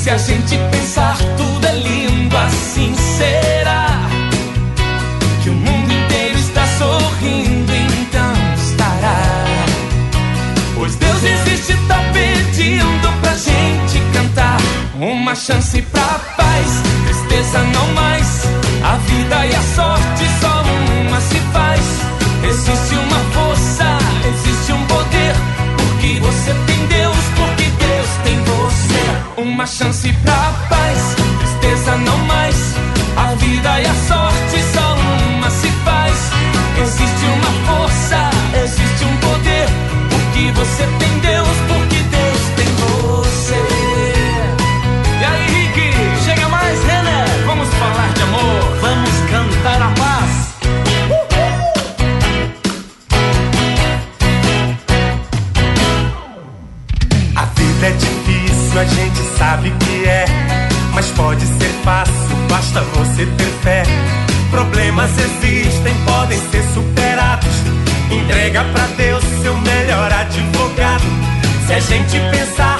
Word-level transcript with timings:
Se 0.00 0.08
a 0.08 0.16
gente 0.16 0.56
pensar, 0.70 1.14
tudo 1.36 1.66
é 1.66 1.74
lindo, 1.74 2.34
assim 2.34 2.94
será. 2.94 3.59
Chance 29.80 30.12
pra 30.22 30.29
superados. 66.74 67.54
Entrega 68.10 68.64
pra 68.72 68.86
Deus 68.96 69.22
seu 69.42 69.56
melhor 69.56 70.12
advogado. 70.12 71.04
Se 71.66 71.74
a 71.74 71.80
gente 71.80 72.18
pensar, 72.30 72.79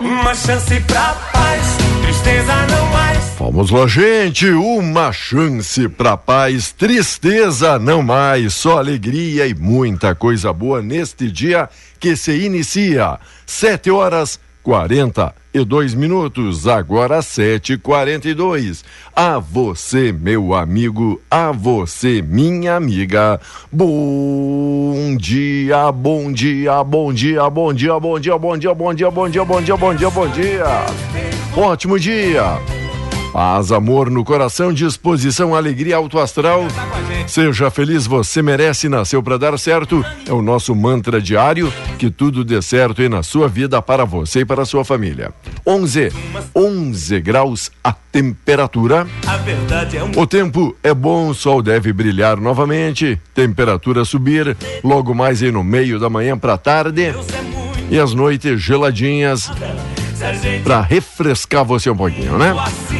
Uma 0.00 0.34
chance 0.34 0.80
pra 0.80 1.14
paz, 1.32 1.76
tristeza 2.02 2.54
não 2.66 2.86
mais. 2.86 3.24
Vamos 3.38 3.70
lá, 3.70 3.86
gente. 3.86 4.50
Uma 4.50 5.12
chance 5.12 5.88
pra 5.88 6.16
paz, 6.16 6.72
tristeza 6.72 7.78
não 7.78 8.02
mais, 8.02 8.54
só 8.54 8.78
alegria 8.78 9.46
e 9.46 9.54
muita 9.54 10.14
coisa 10.14 10.52
boa 10.52 10.82
neste 10.82 11.30
dia 11.30 11.68
que 12.00 12.16
se 12.16 12.32
inicia. 12.32 13.18
Sete 13.46 13.90
horas 13.90 14.40
quarenta 14.64 15.34
e 15.52 15.62
dois 15.62 15.94
minutos, 15.94 16.66
agora 16.66 17.20
sete 17.20 17.74
e 17.74 17.78
quarenta 17.78 18.26
e 18.28 18.34
dois. 18.34 18.82
A 19.14 19.38
você, 19.38 20.10
meu 20.10 20.54
amigo, 20.54 21.20
a 21.30 21.52
você, 21.52 22.22
minha 22.22 22.74
amiga. 22.74 23.38
Bom 23.70 25.16
dia, 25.18 25.92
bom 25.92 26.32
dia, 26.32 26.82
bom 26.82 27.12
dia, 27.12 27.50
bom 27.50 27.72
dia, 27.74 28.00
bom 28.00 28.18
dia, 28.18 28.38
bom 28.38 28.58
dia, 28.58 28.74
bom 28.74 28.94
dia, 28.94 29.10
bom 29.10 29.28
dia, 29.28 29.44
bom 29.44 29.60
dia, 29.60 29.76
bom 29.76 29.94
dia, 29.94 30.10
bom 30.10 30.28
dia. 30.28 30.64
Ótimo 31.54 32.00
dia. 32.00 32.83
Paz, 33.34 33.72
amor 33.72 34.10
no 34.10 34.22
coração, 34.22 34.72
disposição, 34.72 35.56
alegria, 35.56 35.96
alto 35.96 36.20
astral. 36.20 36.68
Seja 37.26 37.68
feliz, 37.68 38.06
você 38.06 38.40
merece, 38.40 38.88
nasceu 38.88 39.20
para 39.24 39.36
dar 39.36 39.58
certo. 39.58 40.04
É 40.24 40.32
o 40.32 40.40
nosso 40.40 40.72
mantra 40.72 41.20
diário, 41.20 41.72
que 41.98 42.12
tudo 42.12 42.44
dê 42.44 42.62
certo 42.62 43.02
e 43.02 43.08
na 43.08 43.24
sua 43.24 43.48
vida 43.48 43.82
para 43.82 44.04
você 44.04 44.42
e 44.42 44.44
para 44.44 44.62
a 44.62 44.64
sua 44.64 44.84
família. 44.84 45.34
11, 45.66 46.12
11 46.54 47.20
graus 47.22 47.72
a 47.82 47.92
temperatura. 47.92 49.04
É 49.24 50.20
O 50.20 50.28
tempo 50.28 50.76
é 50.80 50.94
bom, 50.94 51.30
o 51.30 51.34
sol 51.34 51.60
deve 51.60 51.92
brilhar 51.92 52.36
novamente, 52.36 53.20
temperatura 53.34 54.04
subir, 54.04 54.56
logo 54.84 55.12
mais 55.12 55.42
aí 55.42 55.50
no 55.50 55.64
meio 55.64 55.98
da 55.98 56.08
manhã 56.08 56.38
para 56.38 56.56
tarde. 56.56 57.12
E 57.90 57.98
as 57.98 58.14
noites 58.14 58.62
geladinhas 58.62 59.50
para 60.62 60.80
refrescar 60.80 61.64
você 61.64 61.90
um 61.90 61.96
pouquinho, 61.96 62.38
né? 62.38 62.54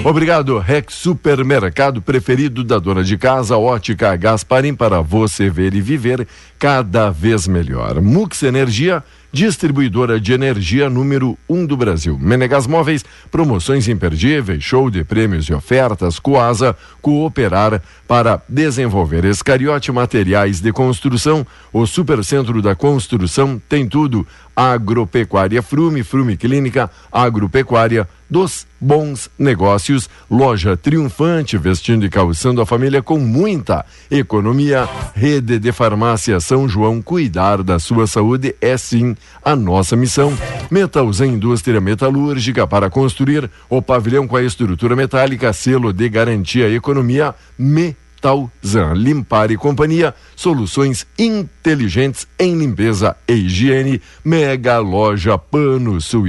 Obrigado, 0.05 0.59
Rex 0.59 0.95
Supermercado 0.95 2.03
preferido 2.03 2.63
da 2.63 2.79
dona 2.79 3.03
de 3.03 3.17
casa, 3.17 3.57
Ótica 3.57 4.15
Gasparim, 4.17 4.75
para 4.75 5.01
você 5.01 5.49
ver 5.49 5.75
e 5.75 5.81
viver 5.81 6.27
cada 6.59 7.11
vez 7.11 7.47
melhor. 7.47 8.01
Mux 8.01 8.43
Energia, 8.43 9.03
distribuidora 9.35 10.21
de 10.21 10.33
energia 10.33 10.89
número 10.89 11.37
um 11.49 11.67
do 11.67 11.77
Brasil. 11.77 12.17
Menegas 12.21 12.69
Móveis, 12.69 13.05
promoções 13.33 13.89
imperdíveis, 13.89 14.63
show 14.63 14.89
de 14.89 15.03
prêmios 15.03 15.47
e 15.47 15.53
ofertas, 15.53 16.21
Coasa, 16.21 16.77
cooperar 17.03 17.83
para 18.07 18.41
desenvolver 18.49 19.25
Escariote 19.25 19.91
Materiais 19.91 20.61
de 20.61 20.73
Construção, 20.73 21.45
o 21.73 21.85
Supercentro 21.85 22.63
da 22.63 22.77
Construção 22.77 23.61
tem 23.69 23.89
tudo. 23.89 24.25
Agropecuária 24.57 25.61
Frume, 25.61 26.05
Frume 26.05 26.37
Clínica, 26.37 26.89
Agropecuária 27.11 28.09
dos 28.35 28.67
bons 28.81 29.31
negócios, 29.39 30.11
loja 30.29 30.77
triunfante, 30.77 31.57
vestindo 31.57 32.05
e 32.05 32.11
calçando 32.11 32.61
a 32.61 32.67
família 32.67 33.01
com 33.01 33.17
muita 33.17 33.87
economia. 34.11 34.89
Rede 35.15 35.57
de 35.61 35.71
Farmácia 35.71 36.41
São 36.41 36.69
João, 36.69 37.01
cuidar 37.01 37.63
da 37.63 37.79
sua 37.79 38.09
saúde 38.09 38.53
é 38.61 38.77
sim 38.77 39.15
a 39.41 39.55
nossa 39.55 39.95
missão. 39.95 40.37
Metalzan 40.69 41.29
Indústria 41.29 41.81
Metalúrgica 41.81 42.67
para 42.67 42.91
construir 42.91 43.49
o 43.71 43.81
pavilhão 43.81 44.27
com 44.27 44.35
a 44.35 44.43
estrutura 44.43 44.97
metálica, 44.97 45.53
selo 45.53 45.93
de 45.93 46.09
garantia 46.09 46.69
economia, 46.69 47.37
me 47.57 47.97
Talzan, 48.25 48.95
Limpar 48.95 49.51
e 49.51 49.57
Companhia, 49.57 50.15
soluções 50.37 51.07
inteligentes 51.19 52.27
em 52.39 52.57
limpeza 52.57 53.17
e 53.27 53.33
higiene, 53.33 54.01
mega 54.25 54.79
loja 54.79 55.39
Pano 55.39 56.01
Sul 56.01 56.25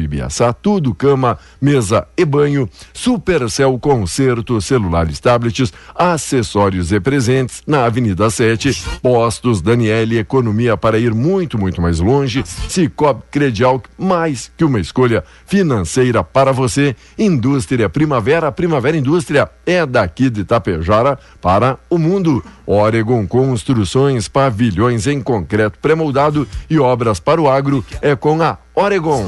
tudo 0.61 0.93
cama, 0.93 1.37
mesa 1.61 2.07
e 2.17 2.25
banho, 2.25 2.69
Supercel 2.93 3.77
Concerto, 3.79 4.61
celulares, 4.61 5.19
tablets, 5.19 5.73
acessórios 5.93 6.91
e 6.91 6.99
presentes 6.99 7.61
na 7.65 7.85
Avenida 7.85 8.29
7, 8.29 8.83
Postos 9.01 9.61
Daniele, 9.61 10.17
economia 10.17 10.75
para 10.75 10.99
ir 10.99 11.13
muito, 11.13 11.57
muito 11.57 11.81
mais 11.81 11.99
longe, 11.99 12.43
Cicobi 12.69 13.23
Credial, 13.31 13.81
mais 13.97 14.51
que 14.57 14.63
uma 14.63 14.79
escolha 14.79 15.23
financeira 15.45 16.23
para 16.23 16.51
você, 16.51 16.95
Indústria 17.17 17.89
Primavera, 17.89 18.51
Primavera 18.51 18.97
Indústria 18.97 19.49
é 19.65 19.85
daqui 19.85 20.29
de 20.29 20.43
Tapejara 20.43 21.17
para 21.41 21.77
o 21.89 21.97
mundo. 21.97 22.43
Oregon 22.67 23.25
Construções, 23.27 24.27
pavilhões 24.27 25.07
em 25.07 25.21
concreto 25.21 25.77
pré-moldado 25.79 26.47
e 26.69 26.79
obras 26.79 27.19
para 27.19 27.41
o 27.41 27.49
agro 27.49 27.83
é 28.01 28.15
com 28.15 28.41
a 28.41 28.57
Oregon. 28.73 29.23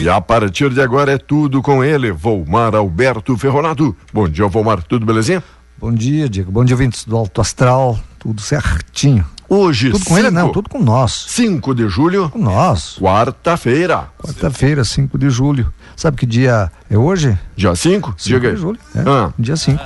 E 0.00 0.08
a 0.08 0.20
partir 0.20 0.70
de 0.70 0.80
agora 0.80 1.12
é 1.12 1.18
tudo 1.18 1.60
com 1.62 1.84
ele, 1.84 2.10
Volmar 2.10 2.74
Alberto 2.74 3.36
Ferronato. 3.36 3.94
Bom 4.12 4.28
dia, 4.28 4.46
Volmar, 4.48 4.82
tudo 4.82 5.04
belezinha? 5.04 5.42
Bom 5.78 5.92
dia, 5.92 6.28
Diego. 6.28 6.50
Bom 6.50 6.64
dia, 6.64 6.74
ouvintes 6.74 7.04
do 7.04 7.16
Alto 7.16 7.40
Astral. 7.40 7.98
Tudo 8.18 8.40
certinho. 8.40 9.24
Hoje, 9.46 9.90
Tudo 9.90 10.04
com 10.06 10.16
ele 10.18 10.30
não, 10.30 10.48
tudo 10.50 10.70
com 10.70 10.78
nós. 10.82 11.26
5 11.28 11.74
de 11.74 11.86
julho, 11.88 12.30
Com 12.30 12.38
nós. 12.38 12.96
quarta-feira. 12.98 14.08
Quarta-feira, 14.18 14.82
5 14.82 15.18
de 15.18 15.28
julho. 15.28 15.70
Sabe 15.94 16.16
que 16.16 16.24
dia 16.24 16.72
é 16.88 16.96
hoje? 16.96 17.38
Dia 17.54 17.76
5? 17.76 18.14
5 18.16 18.34
Diga 18.38 18.48
aí. 18.48 18.54
de 18.54 18.60
julho. 18.60 18.78
É, 18.94 19.00
Ah. 19.06 19.30
Dia 19.38 19.56
5. 19.56 19.78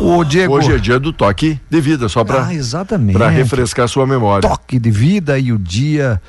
O 0.00 0.24
Diego. 0.24 0.54
Hoje 0.54 0.72
é 0.72 0.78
dia 0.78 0.98
do 0.98 1.12
toque 1.12 1.60
de 1.70 1.80
vida, 1.80 2.08
só 2.08 2.24
para 2.24 2.46
Ah, 2.46 2.54
exatamente. 2.54 3.12
para 3.16 3.28
refrescar 3.28 3.88
sua 3.88 4.06
memória. 4.06 4.48
Toque 4.48 4.78
de 4.78 4.90
vida 4.90 5.38
e 5.38 5.52
o 5.52 5.58
dia 5.58 6.20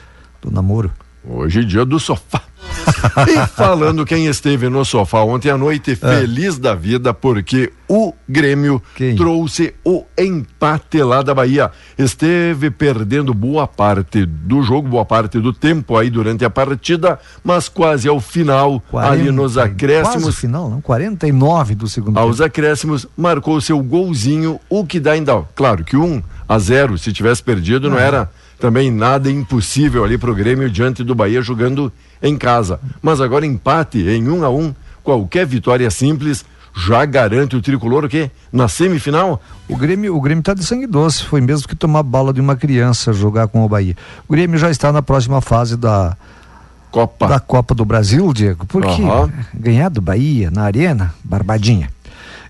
do 0.41 0.51
namoro. 0.51 0.91
Hoje 1.27 1.59
é 1.61 1.63
dia 1.63 1.85
do 1.85 1.99
sofá. 1.99 2.41
E 3.28 3.48
falando 3.48 4.06
quem 4.06 4.28
esteve 4.28 4.69
no 4.69 4.83
sofá 4.86 5.22
ontem 5.24 5.50
à 5.50 5.57
noite, 5.57 5.95
feliz 5.95 6.57
da 6.57 6.74
vida, 6.75 7.13
porque 7.13 7.72
o 7.88 8.13
Grêmio 8.28 8.81
Quem? 8.95 9.16
trouxe 9.16 9.74
o 9.83 10.06
empate 10.18 11.01
lá 11.04 11.22
da 11.22 11.33
Bahia. 11.33 11.72
Esteve 11.98 12.72
perdendo 12.72 13.33
boa 13.33 13.68
parte 13.68 14.25
do 14.25 14.63
jogo, 14.63 14.88
boa 14.88 15.06
parte 15.06 15.39
do 15.39 15.51
tempo 15.51 15.98
aí 15.98 16.10
durante 16.10 16.45
a 16.45 16.50
partida, 16.50 17.19
mas 17.44 17.68
quase 17.68 18.07
ao 18.07 18.19
final, 18.19 18.81
ali 18.94 19.31
nos 19.31 19.56
Quase 19.56 19.69
acréscimos, 19.69 20.38
final, 20.38 20.69
não? 20.69 20.81
49 20.81 21.75
do 21.75 21.88
segundo 21.88 22.18
aos 22.18 22.38
tempo. 22.38 22.48
acréscimos, 22.48 23.07
marcou 23.18 23.60
seu 23.60 23.81
golzinho, 23.84 24.60
o 24.69 24.86
que 24.86 25.00
dá 25.00 25.12
ainda. 25.12 25.42
Claro 25.56 25.84
que 25.84 25.98
um 25.98 26.22
a 26.48 26.60
zero, 26.60 26.98
se 26.98 27.13
tivesse 27.13 27.42
perdido, 27.44 27.89
não 27.89 27.98
era 27.98 28.30
também 28.62 28.92
nada 28.92 29.30
impossível 29.30 30.04
ali 30.06 30.18
pro 30.19 30.36
Grêmio 30.36 30.69
diante 30.69 31.04
do 31.04 31.16
Bahia 31.16 31.42
jogando 31.42 31.92
em 32.22 32.38
casa. 32.38 32.80
Mas 33.02 33.19
agora 33.19 33.46
empate 33.46 33.98
em 34.08 34.30
um 34.30 34.46
a 34.46 34.50
um, 34.50 34.74
qualquer 35.04 35.46
vitória 35.48 35.90
simples 35.90 36.46
já 36.74 37.04
garante 37.04 37.56
o 37.56 37.62
tricolor 37.62 38.06
o 38.06 38.10
quê? 38.10 38.30
Na 38.54 38.68
semifinal? 38.69 39.42
O 39.68 39.75
Grêmio, 39.75 40.16
o 40.16 40.22
Grêmio 40.22 40.44
tá 40.44 40.54
de 40.54 40.63
sangue 40.63 40.86
doce, 40.88 41.24
foi 41.25 41.42
mesmo 41.42 41.68
que 41.68 41.75
tomar 41.75 42.04
bala 42.04 42.31
de 42.31 42.40
uma 42.40 42.56
criança 42.56 43.12
jogar 43.12 43.48
com 43.48 43.66
o 43.66 43.68
Bahia. 43.68 43.98
O 44.28 44.31
Grêmio 44.31 44.58
já 44.60 44.69
está 44.69 44.92
na 44.92 45.02
próxima 45.02 45.42
fase 45.42 45.75
da, 45.75 46.16
Copa. 46.92 47.28
da 47.28 47.40
Copa 47.40 47.74
do 47.74 47.84
Brasil, 47.84 48.31
Diego, 48.31 48.66
porque 48.68 49.02
Aham. 49.02 49.30
ganhar 49.54 49.90
do 49.90 50.00
Bahia 50.02 50.50
na 50.52 50.62
arena, 50.63 51.13
barbadinha. 51.24 51.90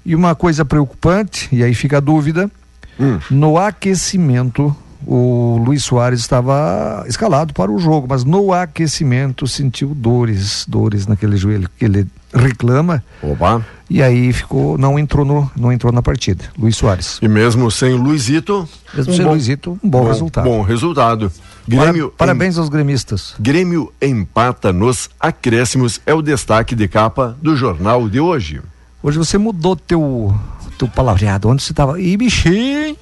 E 0.06 0.14
uma 0.14 0.36
coisa 0.36 0.66
preocupante, 0.66 1.48
e 1.52 1.64
aí 1.64 1.74
fica 1.74 1.98
a 1.98 2.02
dúvida, 2.02 2.52
Hum. 3.00 3.18
no 3.32 3.58
aquecimento 3.58 4.76
o 5.06 5.62
Luiz 5.66 5.84
Soares 5.84 6.20
estava 6.20 7.04
escalado 7.08 7.54
para 7.54 7.72
o 7.72 7.80
jogo, 7.80 8.08
mas 8.10 8.24
no 8.24 8.54
aquecimento 8.54 9.48
sentiu 9.48 9.90
dores, 9.96 10.66
dores 10.68 11.08
naquele 11.08 11.38
joelho 11.38 11.70
que 11.78 11.86
ele 11.86 12.08
reclama 12.34 13.04
Opa. 13.22 13.66
e 13.90 14.02
aí 14.02 14.32
ficou, 14.32 14.78
não 14.78 14.98
entrou 14.98 15.26
no, 15.26 15.52
não 15.56 15.72
entrou 15.72 15.92
na 15.92 16.02
partida. 16.02 16.46
Luiz 16.58 16.78
Soares. 16.78 17.20
E 17.22 17.28
mesmo 17.28 17.70
sem 17.70 17.94
Luizito, 17.96 18.68
Mesmo 18.94 19.12
um 19.12 19.16
sem 19.16 19.26
bom- 19.26 19.32
Luizito, 19.32 19.80
um 19.84 19.90
bom, 19.90 20.08
resultado. 20.08 20.46
Bom 20.46 20.62
resultado. 20.62 21.32
Para- 21.70 21.84
Grêmio 21.86 22.14
parabéns 22.18 22.58
aos 22.58 22.70
gremistas. 22.70 23.34
Grêmio 23.40 23.92
empata 24.02 24.72
nos 24.74 25.10
acréscimos 25.20 26.00
é 26.06 26.14
o 26.14 26.22
destaque 26.22 26.74
de 26.76 26.88
capa 26.88 27.38
do 27.42 27.56
jornal 27.56 28.08
de 28.10 28.20
hoje. 28.20 28.62
Hoje 29.04 29.18
você 29.18 29.38
mudou 29.38 29.76
teu 29.76 30.34
teu 30.78 30.88
palavreado. 30.88 31.48
Onde 31.50 31.62
você 31.62 31.72
estava? 31.74 32.00
Ih, 32.02 32.18
bichinho! 32.18 32.96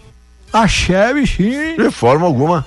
Axé, 0.51 1.13
bichinho! 1.13 1.77
De 1.77 1.91
forma 1.91 2.25
alguma. 2.25 2.65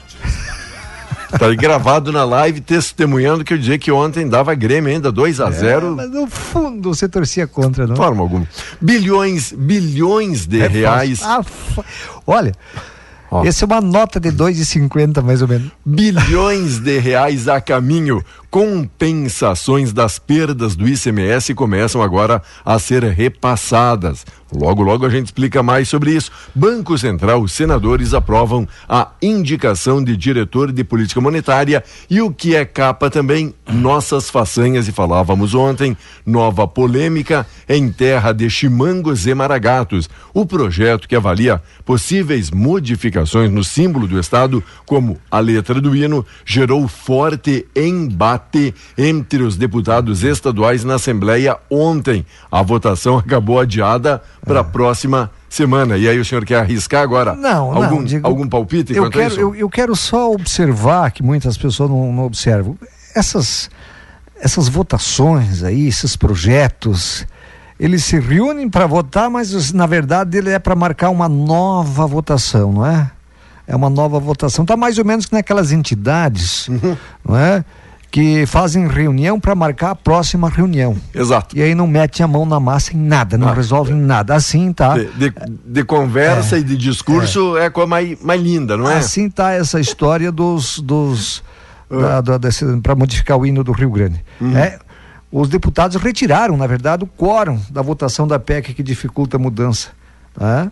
Tá 1.39 1.47
aí 1.47 1.57
gravado 1.57 2.13
na 2.13 2.25
live 2.25 2.61
testemunhando 2.61 3.43
que 3.43 3.55
eu 3.55 3.59
dizia 3.59 3.79
que 3.79 3.91
ontem 3.91 4.29
dava 4.29 4.55
Grêmio 4.55 4.93
ainda 4.93 5.11
2 5.11 5.41
a 5.41 5.51
0 5.51 5.87
É, 5.87 5.91
mas 5.91 6.11
no 6.11 6.27
fundo 6.27 6.95
você 6.95 7.09
torcia 7.09 7.47
contra, 7.47 7.87
não? 7.87 7.95
De 7.95 8.01
forma 8.01 8.21
alguma. 8.21 8.47
Bilhões, 8.81 9.51
bilhões 9.51 10.45
de 10.47 10.61
É 10.61 10.67
reais. 10.67 11.23
Ah, 11.23 11.43
Olha, 12.27 12.53
Ó. 13.33 13.47
essa 13.47 13.65
é 13.65 13.67
uma 13.67 13.81
nota 13.81 14.21
de 14.21 14.31
2,50 14.31 15.23
mais 15.23 15.41
ou 15.41 15.49
menos. 15.49 15.73
Bilhões 15.87 16.79
de 16.79 16.99
reais 16.99 17.49
a 17.49 17.63
caminho. 17.63 18.23
Compensações 18.51 19.95
das 19.95 20.19
perdas 20.19 20.77
do 20.77 20.87
ICMS 20.87 21.55
começam 21.55 22.03
agora 22.03 22.43
a 22.63 22.79
ser 22.79 23.03
repassadas. 23.05 24.27
Logo, 24.55 24.83
logo 24.83 25.07
a 25.07 25.09
gente 25.09 25.29
explica 25.29 25.63
mais 25.63 25.89
sobre 25.89 26.11
isso. 26.11 26.31
Banco 26.55 26.99
Central, 26.99 27.49
senadores 27.49 28.13
aprovam 28.13 28.69
a 28.87 29.13
indicação 29.23 30.05
de 30.05 30.15
diretor 30.15 30.71
de 30.71 30.85
política 30.85 31.23
monetária 31.23 31.83
e 32.11 32.21
o 32.21 32.31
que 32.31 32.55
é 32.55 32.67
capa 32.67 33.09
também, 33.09 33.55
nossas 33.73 34.29
façanhas, 34.29 34.87
e 34.87 34.93
falávamos 34.93 35.55
ontem, 35.55 35.97
nova 36.27 36.69
polêmica 36.69 37.47
em 37.67 37.91
terra 37.91 38.33
de 38.33 38.51
chimangos 38.51 39.27
e 39.27 39.33
maragatos. 39.35 40.11
O 40.35 40.45
projeto 40.45 41.09
que 41.09 41.17
avalia 41.17 41.63
possíveis 41.87 42.51
modificações 42.51 43.22
no 43.51 43.63
símbolo 43.65 44.07
do 44.07 44.19
Estado, 44.19 44.63
como 44.87 45.19
a 45.31 45.39
letra 45.41 45.81
do 45.81 45.95
hino, 45.97 46.25
gerou 46.45 46.87
forte 46.89 47.67
embate 47.75 48.75
entre 48.97 49.43
os 49.43 49.57
deputados 49.57 50.23
estaduais 50.23 50.85
na 50.85 50.95
Assembleia 50.95 51.57
ontem. 51.71 52.25
A 52.51 52.63
votação 52.63 53.19
acabou 53.19 53.59
adiada 53.61 54.23
para 54.45 54.61
a 54.61 54.65
próxima 54.65 55.31
semana. 55.49 55.97
E 55.99 56.09
aí 56.09 56.19
o 56.19 56.25
senhor 56.25 56.45
quer 56.45 56.61
arriscar 56.61 57.03
agora? 57.03 57.35
Não, 57.35 57.73
algum, 57.73 57.97
não. 57.97 58.05
digo- 58.05 58.27
algum 58.27 58.49
palpite 58.49 58.95
eu 58.95 59.11
quero? 59.11 59.35
Eu, 59.39 59.55
eu 59.55 59.69
quero 59.69 59.95
só 59.95 60.31
observar 60.33 61.11
que 61.11 61.23
muitas 61.23 61.57
pessoas 61.59 61.91
não, 61.91 62.13
não 62.13 62.25
observam. 62.25 62.77
Essas, 63.15 63.71
essas 64.41 64.69
votações 64.69 65.63
aí, 65.63 65.87
esses 65.87 66.17
projetos, 66.17 67.27
eles 67.85 68.05
se 68.05 68.19
reúnem 68.21 68.69
para 68.71 68.87
votar, 68.87 69.29
mas 69.29 69.73
na 69.73 69.87
verdade 69.87 70.39
ele 70.39 70.51
é 70.51 70.59
para 70.59 70.75
marcar 70.77 71.11
uma 71.11 71.29
nova 71.29 72.07
votação, 72.07 72.73
não 72.73 72.87
é? 72.87 73.11
É 73.67 73.75
uma 73.75 73.91
nova 73.91 74.19
votação. 74.21 74.65
Tá 74.65 74.77
mais 74.77 74.99
ou 74.99 75.05
menos 75.05 75.27
que 75.27 75.33
naquelas 75.33 75.73
entidades, 75.73 76.69
Uhum. 76.69 76.97
não 77.27 77.37
é? 77.37 77.65
Que 78.11 78.45
fazem 78.45 78.87
reunião 78.87 79.41
para 79.41 79.55
marcar 79.55 79.91
a 79.93 79.95
próxima 79.95 80.49
reunião. 80.51 80.95
Exato. 81.15 81.57
E 81.57 81.63
aí 81.63 81.75
não 81.75 81.87
mete 81.87 82.23
a 82.23 82.29
mão 82.29 82.45
na 82.45 82.61
massa 82.61 82.93
em 82.95 82.99
nada, 82.99 83.39
não 83.39 83.49
Ah, 83.49 83.55
resolvem 83.55 83.95
nada. 83.97 84.35
Assim 84.35 84.73
tá. 84.73 84.99
De, 84.99 85.07
de- 85.13 85.33
de 85.67 85.85
conversa 85.85 86.59
e 86.59 86.63
de 86.63 86.77
discurso 86.77 87.57
é, 87.57 87.67
a 87.67 87.71
coisa 87.71 87.89
mais, 87.89 88.23
mais 88.23 88.41
linda, 88.43 88.77
não 88.77 88.91
é? 88.91 88.99
Assim 88.99 89.31
tá 89.31 89.53
essa 89.53 89.81
história 89.81 90.31
dos. 90.31 90.79
dos 90.81 91.43
para 92.83 92.95
modificar 92.95 93.39
o 93.39 93.47
hino 93.47 93.65
do 93.65 93.73
Rio 93.73 93.91
Grande. 93.91 94.23
Uhum. 94.41 94.57
É, 94.57 94.79
os 95.33 95.49
deputados 95.49 95.97
retiraram, 95.97 96.57
na 96.57 96.67
verdade, 96.67 97.05
o 97.05 97.07
quórum 97.07 97.59
da 97.71 97.81
votação 97.83 98.29
da 98.29 98.39
PEC 98.39 98.75
que 98.75 98.83
dificulta 98.83 99.37
a 99.39 99.41
mudança. 99.41 99.89
Tá? 100.35 100.71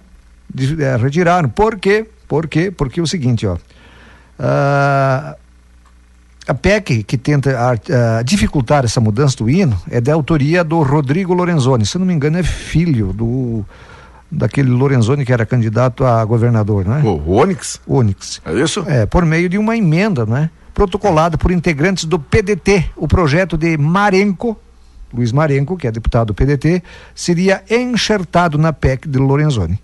De- 0.53 0.83
é, 0.83 0.97
retiraram. 0.97 1.49
Por 1.49 1.79
quê? 1.79 2.07
Por 2.29 2.47
quê? 2.47 2.71
Porque 2.71 3.01
é 3.01 3.03
o 3.03 3.07
seguinte, 3.07 3.47
ó. 3.47 3.57
ah, 4.39 5.37
a 6.47 6.55
PEC 6.55 7.03
que 7.05 7.17
tenta 7.17 7.51
ah, 7.59 8.23
dificultar 8.23 8.85
essa 8.85 9.01
mudança 9.01 9.37
do 9.37 9.49
hino 9.49 9.79
é 9.91 10.01
da 10.01 10.13
autoria 10.15 10.63
do 10.65 10.83
Rodrigo 10.83 11.33
Lorenzoni. 11.33 11.87
Se 11.87 11.99
não 11.99 12.07
me 12.07 12.13
engano, 12.13 12.39
é 12.39 12.43
filho 12.43 13.13
do 13.13 13.65
daquele 14.33 14.71
Lorenzoni 14.71 15.25
que 15.25 15.33
era 15.33 15.45
candidato 15.45 16.05
a 16.05 16.25
governador, 16.25 16.85
né? 16.87 17.03
O 17.05 17.33
Onix, 17.33 17.81
Onix. 17.87 18.41
é 18.45 18.53
isso? 18.55 18.85
É, 18.87 19.05
por 19.05 19.25
meio 19.25 19.49
de 19.49 19.59
uma 19.59 19.77
emenda, 19.77 20.25
né? 20.25 20.51
Protocolada 20.81 21.37
por 21.37 21.51
integrantes 21.51 22.07
do 22.07 22.19
PDT. 22.19 22.87
O 22.97 23.07
projeto 23.07 23.59
de 23.59 23.77
Marenco, 23.77 24.59
Luiz 25.13 25.31
Marenco, 25.31 25.77
que 25.77 25.87
é 25.87 25.93
deputado 25.93 26.29
do 26.29 26.35
PDT, 26.35 26.83
seria 27.15 27.63
enxertado 27.69 28.57
na 28.57 28.73
PEC 28.73 29.07
de 29.07 29.19
Lorenzoni. 29.19 29.79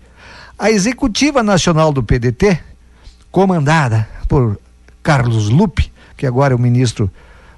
A 0.57 0.71
executiva 0.71 1.43
nacional 1.43 1.93
do 1.93 2.01
PDT, 2.01 2.57
comandada 3.29 4.09
por 4.27 4.59
Carlos 5.03 5.49
Lupe, 5.49 5.91
que 6.17 6.25
agora 6.25 6.53
é 6.53 6.55
o 6.55 6.59
ministro 6.59 7.11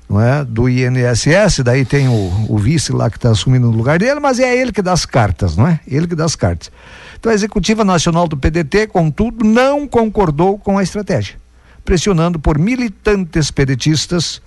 não 0.09 0.19
é, 0.19 0.43
do 0.43 0.67
INSS, 0.67 1.59
daí 1.63 1.85
tem 1.85 2.09
o, 2.09 2.45
o 2.49 2.57
vice 2.57 2.91
lá 2.91 3.09
que 3.09 3.15
está 3.15 3.29
assumindo 3.29 3.69
o 3.69 3.71
lugar 3.71 3.99
dele, 3.99 4.19
mas 4.19 4.41
é 4.41 4.53
ele 4.53 4.73
que 4.73 4.81
dá 4.81 4.91
as 4.91 5.05
cartas, 5.05 5.55
não 5.55 5.65
é? 5.65 5.79
Ele 5.87 6.07
que 6.07 6.15
dá 6.15 6.25
as 6.25 6.35
cartas. 6.35 6.69
Então 7.17 7.31
a 7.31 7.35
executiva 7.35 7.85
nacional 7.85 8.27
do 8.27 8.35
PDT, 8.35 8.87
contudo, 8.87 9.45
não 9.45 9.87
concordou 9.87 10.59
com 10.59 10.77
a 10.77 10.83
estratégia. 10.83 11.38
Pressionando 11.93 12.37
por 12.37 12.59
militantes 12.59 13.49
pedetistas, 13.49 14.39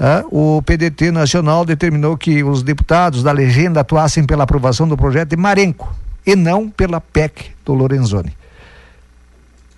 ah, 0.00 0.24
o 0.32 0.60
PDT 0.62 1.12
nacional 1.12 1.64
determinou 1.64 2.16
que 2.16 2.42
os 2.42 2.60
deputados 2.64 3.22
da 3.22 3.30
legenda 3.30 3.78
atuassem 3.82 4.26
pela 4.26 4.42
aprovação 4.42 4.88
do 4.88 4.96
projeto 4.96 5.28
de 5.28 5.36
Marenco 5.36 5.94
e 6.26 6.34
não 6.34 6.68
pela 6.68 7.00
PEC 7.00 7.52
do 7.64 7.72
Lorenzoni. 7.72 8.36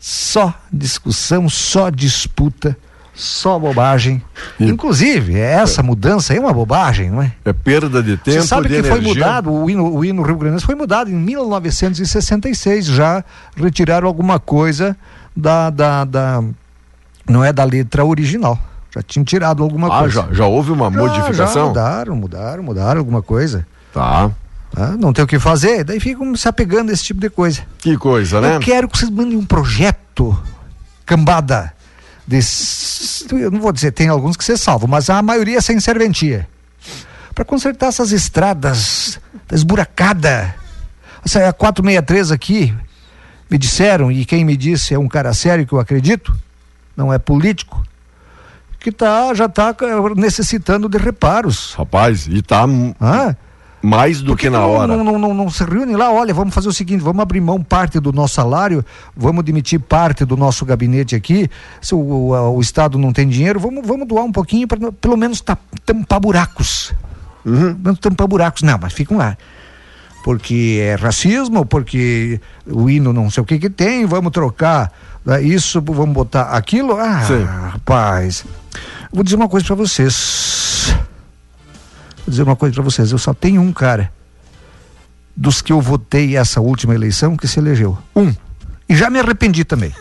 Só 0.00 0.54
discussão, 0.72 1.46
só 1.50 1.90
disputa, 1.90 2.74
só 3.14 3.58
bobagem. 3.58 4.22
E- 4.58 4.64
Inclusive, 4.64 5.38
essa 5.38 5.82
mudança 5.82 6.32
é 6.32 6.40
uma 6.40 6.54
bobagem, 6.54 7.10
não 7.10 7.20
é? 7.20 7.32
É 7.44 7.52
perda 7.52 8.02
de 8.02 8.16
tempo, 8.16 8.40
Você 8.40 8.46
sabe 8.46 8.68
que 8.70 8.82
foi 8.82 8.96
energia. 8.96 9.12
mudado, 9.26 9.52
o 9.52 9.68
hino, 9.68 9.92
o 9.94 10.02
hino 10.02 10.22
Rio 10.22 10.36
Grande 10.38 10.64
foi 10.64 10.74
mudado 10.74 11.10
em 11.10 11.14
1966, 11.14 12.86
já 12.86 13.22
retiraram 13.54 14.08
alguma 14.08 14.40
coisa 14.40 14.96
da, 15.36 15.68
da, 15.68 16.04
da- 16.06 16.42
não 17.28 17.44
é 17.44 17.52
da 17.52 17.64
letra 17.64 18.04
original, 18.04 18.58
já 18.94 19.02
tinham 19.02 19.24
tirado 19.24 19.62
alguma 19.62 19.88
Ah, 19.88 20.00
coisa. 20.00 20.22
já, 20.28 20.34
já 20.34 20.46
houve 20.46 20.72
uma 20.72 20.90
Já, 20.90 20.98
modificação? 20.98 21.62
Já 21.62 21.68
mudaram, 21.68 22.16
mudaram, 22.16 22.62
mudaram 22.62 22.98
alguma 23.00 23.22
coisa. 23.22 23.66
Tá. 23.92 24.30
tá? 24.72 24.96
Não 24.96 25.12
tem 25.12 25.24
o 25.24 25.28
que 25.28 25.38
fazer, 25.38 25.84
daí 25.84 26.00
ficam 26.00 26.34
se 26.36 26.48
apegando 26.48 26.90
a 26.90 26.92
esse 26.92 27.04
tipo 27.04 27.20
de 27.20 27.30
coisa. 27.30 27.62
Que 27.78 27.96
coisa, 27.96 28.40
né? 28.40 28.56
Eu 28.56 28.60
quero 28.60 28.88
que 28.88 28.98
vocês 28.98 29.10
mandem 29.10 29.36
um 29.36 29.44
projeto 29.44 30.36
cambada 31.06 31.72
de, 32.26 32.38
eu 33.32 33.50
não 33.50 33.60
vou 33.60 33.72
dizer, 33.72 33.92
tem 33.92 34.08
alguns 34.08 34.36
que 34.36 34.44
você 34.44 34.56
salva, 34.56 34.86
mas 34.86 35.08
a 35.08 35.22
maioria 35.22 35.60
sem 35.62 35.80
serventia. 35.80 36.46
Para 37.34 37.44
consertar 37.44 37.86
essas 37.88 38.10
estradas 38.12 39.18
esburacada. 39.50 40.54
Essa 41.24 41.48
a 41.48 41.52
463 41.52 42.30
aqui, 42.32 42.74
me 43.50 43.56
disseram, 43.58 44.10
e 44.12 44.24
quem 44.24 44.44
me 44.44 44.56
disse 44.56 44.94
é 44.94 44.98
um 44.98 45.08
cara 45.08 45.32
sério 45.32 45.66
que 45.66 45.72
eu 45.72 45.80
acredito, 45.80 46.36
não 46.98 47.12
é 47.12 47.18
político, 47.18 47.80
que 48.80 48.90
tá, 48.90 49.32
já 49.32 49.44
está 49.44 49.72
necessitando 50.16 50.88
de 50.88 50.98
reparos. 50.98 51.74
Rapaz, 51.74 52.26
e 52.26 52.42
tá 52.42 52.66
ah? 53.00 53.36
mais 53.80 54.20
do 54.20 54.34
que 54.34 54.50
na 54.50 54.58
não, 54.58 54.70
hora. 54.70 54.96
Não, 54.96 55.04
não, 55.04 55.16
não, 55.16 55.32
não, 55.32 55.48
se 55.48 55.62
reúne 55.62 55.94
lá, 55.94 56.10
olha, 56.10 56.34
vamos 56.34 56.52
fazer 56.52 56.68
o 56.68 56.72
seguinte, 56.72 57.00
vamos 57.00 57.22
abrir 57.22 57.40
mão 57.40 57.62
parte 57.62 58.00
do 58.00 58.12
nosso 58.12 58.34
salário, 58.34 58.84
vamos 59.16 59.44
demitir 59.44 59.78
parte 59.78 60.24
do 60.24 60.36
nosso 60.36 60.64
gabinete 60.64 61.14
aqui, 61.14 61.48
se 61.80 61.94
o, 61.94 62.00
o, 62.00 62.56
o 62.56 62.60
Estado 62.60 62.98
não 62.98 63.12
tem 63.12 63.28
dinheiro, 63.28 63.60
vamos, 63.60 63.86
vamos 63.86 64.08
doar 64.08 64.24
um 64.24 64.32
pouquinho 64.32 64.66
para 64.66 64.90
pelo 64.90 65.16
menos 65.16 65.40
tampar 65.86 66.18
buracos. 66.18 66.92
Uhum. 67.44 67.78
Não 67.80 67.94
tampar 67.94 68.26
buracos, 68.26 68.62
não, 68.62 68.76
mas 68.76 68.92
ficam 68.92 69.16
lá 69.16 69.36
porque 70.24 70.78
é 70.82 70.94
racismo, 70.94 71.64
porque 71.64 72.38
o 72.66 72.90
hino 72.90 73.14
não 73.14 73.30
sei 73.30 73.42
o 73.42 73.46
que 73.46 73.58
que 73.58 73.70
tem, 73.70 74.04
vamos 74.04 74.30
trocar 74.30 74.92
isso, 75.42 75.80
vamos 75.82 76.14
botar 76.14 76.42
aquilo. 76.42 76.96
Ah, 76.96 77.20
Sim. 77.22 77.44
rapaz. 77.44 78.44
Vou 79.12 79.22
dizer 79.22 79.36
uma 79.36 79.48
coisa 79.48 79.66
para 79.66 79.76
vocês. 79.76 80.94
Vou 82.18 82.30
dizer 82.30 82.42
uma 82.42 82.56
coisa 82.56 82.74
para 82.74 82.84
vocês. 82.84 83.10
Eu 83.12 83.18
só 83.18 83.32
tenho 83.32 83.60
um 83.60 83.72
cara 83.72 84.12
dos 85.36 85.62
que 85.62 85.72
eu 85.72 85.80
votei 85.80 86.36
essa 86.36 86.60
última 86.60 86.94
eleição 86.94 87.36
que 87.36 87.46
se 87.46 87.58
elegeu. 87.58 87.96
Um. 88.14 88.34
E 88.88 88.96
já 88.96 89.10
me 89.10 89.20
arrependi 89.20 89.64
também. 89.64 89.92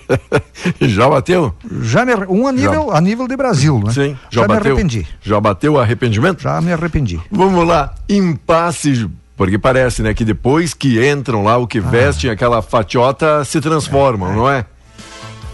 já 0.80 1.08
bateu? 1.08 1.54
Já 1.82 2.04
me, 2.04 2.14
um 2.28 2.46
a 2.46 2.52
nível, 2.52 2.88
já. 2.90 2.96
a 2.96 3.00
nível 3.00 3.28
de 3.28 3.36
Brasil, 3.36 3.80
né? 3.84 3.92
Sim, 3.92 4.16
já, 4.30 4.42
já 4.42 4.46
bateu. 4.46 4.62
me 4.62 4.70
arrependi. 4.70 5.06
Já 5.20 5.40
bateu 5.40 5.72
o 5.74 5.78
arrependimento? 5.78 6.42
Já 6.42 6.60
me 6.60 6.72
arrependi. 6.72 7.20
Vamos 7.30 7.66
lá, 7.66 7.94
impasse 8.08 9.08
porque 9.36 9.58
parece, 9.58 10.02
né, 10.02 10.14
que 10.14 10.24
depois 10.24 10.74
que 10.74 11.04
entram 11.04 11.42
lá, 11.42 11.56
o 11.56 11.66
que 11.66 11.78
ah. 11.78 11.82
vestem 11.82 12.30
aquela 12.30 12.62
fatiota 12.62 13.44
se 13.44 13.60
transformam, 13.60 14.32
é, 14.32 14.36
não 14.36 14.50
é? 14.50 14.64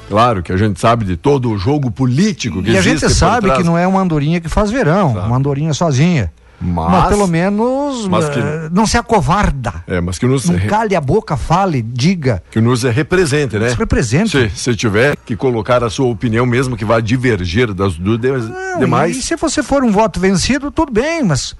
Claro 0.08 0.42
que 0.42 0.52
a 0.52 0.56
gente 0.56 0.80
sabe 0.80 1.04
de 1.04 1.16
todo 1.16 1.50
o 1.50 1.56
jogo 1.56 1.90
político 1.90 2.62
que 2.62 2.70
e 2.70 2.76
existe. 2.76 2.88
E 2.88 2.90
a 2.90 3.08
gente 3.08 3.14
sabe 3.14 3.52
que 3.52 3.62
não 3.62 3.78
é 3.78 3.86
uma 3.86 4.00
andorinha 4.00 4.40
que 4.40 4.48
faz 4.48 4.70
verão, 4.70 5.12
uma 5.12 5.36
andorinha 5.36 5.72
sozinha. 5.72 6.32
Mas, 6.62 6.90
mas, 6.90 7.08
pelo 7.08 7.26
menos 7.26 8.06
mas 8.06 8.28
que, 8.28 8.38
uh, 8.38 8.68
não 8.70 8.86
se 8.86 8.98
acovarda. 8.98 9.82
É, 9.86 9.98
mas 9.98 10.18
que 10.18 10.26
nos 10.26 10.44
não 10.44 10.58
re... 10.58 10.68
cale 10.68 10.94
a 10.94 11.00
boca, 11.00 11.34
fale, 11.34 11.80
diga. 11.80 12.42
Que 12.50 12.60
nos 12.60 12.82
represente, 12.82 13.58
né? 13.58 13.68
Nos 13.68 13.78
represente. 13.78 14.50
Se, 14.50 14.50
se 14.50 14.76
tiver 14.76 15.16
que 15.24 15.34
colocar 15.34 15.82
a 15.82 15.88
sua 15.88 16.08
opinião, 16.08 16.44
mesmo 16.44 16.76
que 16.76 16.84
vá 16.84 17.00
divergir 17.00 17.72
das 17.72 17.96
do 17.96 18.18
demais. 18.18 19.16
E, 19.16 19.20
e 19.20 19.22
se 19.22 19.36
você 19.36 19.62
for 19.62 19.82
um 19.82 19.90
voto 19.90 20.20
vencido, 20.20 20.70
tudo 20.70 20.92
bem, 20.92 21.22
mas 21.22 21.56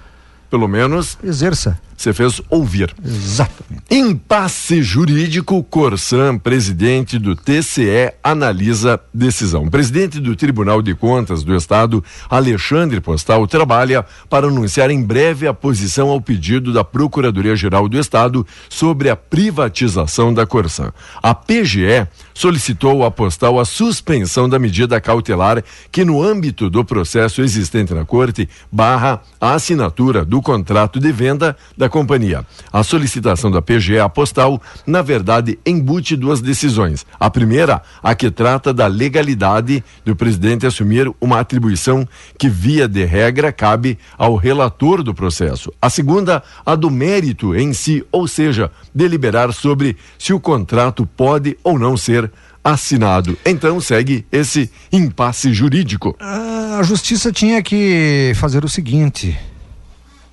pelo 0.51 0.67
menos. 0.67 1.17
Exerça. 1.23 1.79
Você 2.01 2.13
fez 2.13 2.41
ouvir. 2.49 2.95
Exatamente. 3.05 3.83
Impasse 3.91 4.81
jurídico, 4.81 5.63
Corsan, 5.63 6.35
presidente 6.35 7.19
do 7.19 7.35
TCE, 7.35 8.11
analisa 8.23 8.99
decisão. 9.13 9.65
O 9.65 9.69
presidente 9.69 10.19
do 10.19 10.35
Tribunal 10.35 10.81
de 10.81 10.95
Contas 10.95 11.43
do 11.43 11.55
Estado, 11.55 12.03
Alexandre 12.27 12.99
Postal, 12.99 13.45
trabalha 13.45 14.03
para 14.27 14.47
anunciar 14.47 14.89
em 14.89 15.03
breve 15.03 15.45
a 15.45 15.53
posição 15.53 16.09
ao 16.09 16.19
pedido 16.19 16.73
da 16.73 16.83
Procuradoria-Geral 16.83 17.87
do 17.87 17.99
Estado 17.99 18.47
sobre 18.67 19.07
a 19.07 19.15
privatização 19.15 20.33
da 20.33 20.47
Corsan. 20.47 20.91
A 21.21 21.35
PGE 21.35 22.07
solicitou 22.33 23.05
à 23.05 23.11
Postal 23.11 23.59
a 23.59 23.65
suspensão 23.65 24.49
da 24.49 24.57
medida 24.57 24.99
cautelar 24.99 25.63
que, 25.91 26.03
no 26.03 26.23
âmbito 26.23 26.67
do 26.67 26.83
processo 26.83 27.43
existente 27.43 27.93
na 27.93 28.05
Corte, 28.05 28.49
barra 28.71 29.21
a 29.39 29.53
assinatura 29.53 30.25
do 30.25 30.41
contrato 30.41 30.99
de 30.99 31.11
venda 31.11 31.55
da 31.77 31.90
companhia. 31.91 32.43
A 32.73 32.81
solicitação 32.81 33.51
da 33.51 33.61
PGE 33.61 33.97
Postal, 34.13 34.59
na 34.87 35.03
verdade, 35.03 35.59
embute 35.65 36.15
duas 36.15 36.41
decisões. 36.41 37.05
A 37.19 37.29
primeira, 37.29 37.83
a 38.01 38.15
que 38.15 38.31
trata 38.31 38.73
da 38.73 38.87
legalidade 38.87 39.83
do 40.03 40.15
presidente 40.15 40.65
assumir 40.65 41.11
uma 41.21 41.39
atribuição 41.39 42.07
que, 42.39 42.49
via 42.49 42.87
de 42.87 43.05
regra, 43.05 43.51
cabe 43.51 43.99
ao 44.17 44.35
relator 44.35 45.03
do 45.03 45.13
processo. 45.13 45.71
A 45.79 45.89
segunda, 45.89 46.41
a 46.65 46.73
do 46.73 46.89
mérito 46.89 47.55
em 47.55 47.73
si, 47.73 48.03
ou 48.11 48.27
seja, 48.27 48.71
deliberar 48.95 49.53
sobre 49.53 49.97
se 50.17 50.33
o 50.33 50.39
contrato 50.39 51.05
pode 51.05 51.57
ou 51.63 51.77
não 51.77 51.95
ser 51.95 52.31
assinado. 52.63 53.37
Então 53.45 53.79
segue 53.79 54.25
esse 54.31 54.71
impasse 54.91 55.53
jurídico. 55.53 56.15
Ah, 56.19 56.77
a 56.79 56.83
justiça 56.83 57.31
tinha 57.31 57.61
que 57.61 58.33
fazer 58.35 58.63
o 58.63 58.69
seguinte: 58.69 59.37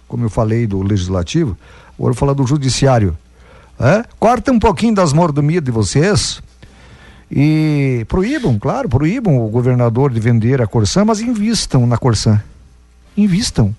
como 0.08 0.24
eu 0.24 0.30
falei 0.30 0.66
do 0.66 0.82
legislativo, 0.82 1.56
agora 1.94 2.12
vou 2.12 2.14
falar 2.14 2.32
do 2.32 2.46
judiciário. 2.46 3.16
É? 3.78 4.02
Corta 4.18 4.50
um 4.50 4.58
pouquinho 4.58 4.94
das 4.94 5.12
mordomias 5.12 5.62
de 5.62 5.70
vocês 5.70 6.42
e 7.30 8.04
proíbam, 8.08 8.58
claro, 8.58 8.88
proíbam 8.88 9.38
o 9.38 9.48
governador 9.48 10.10
de 10.12 10.18
vender 10.18 10.60
a 10.60 10.66
Corsã, 10.66 11.04
mas 11.04 11.20
invistam 11.20 11.86
na 11.86 11.96
Corsã. 11.96 12.42
Invistam. 13.16 13.74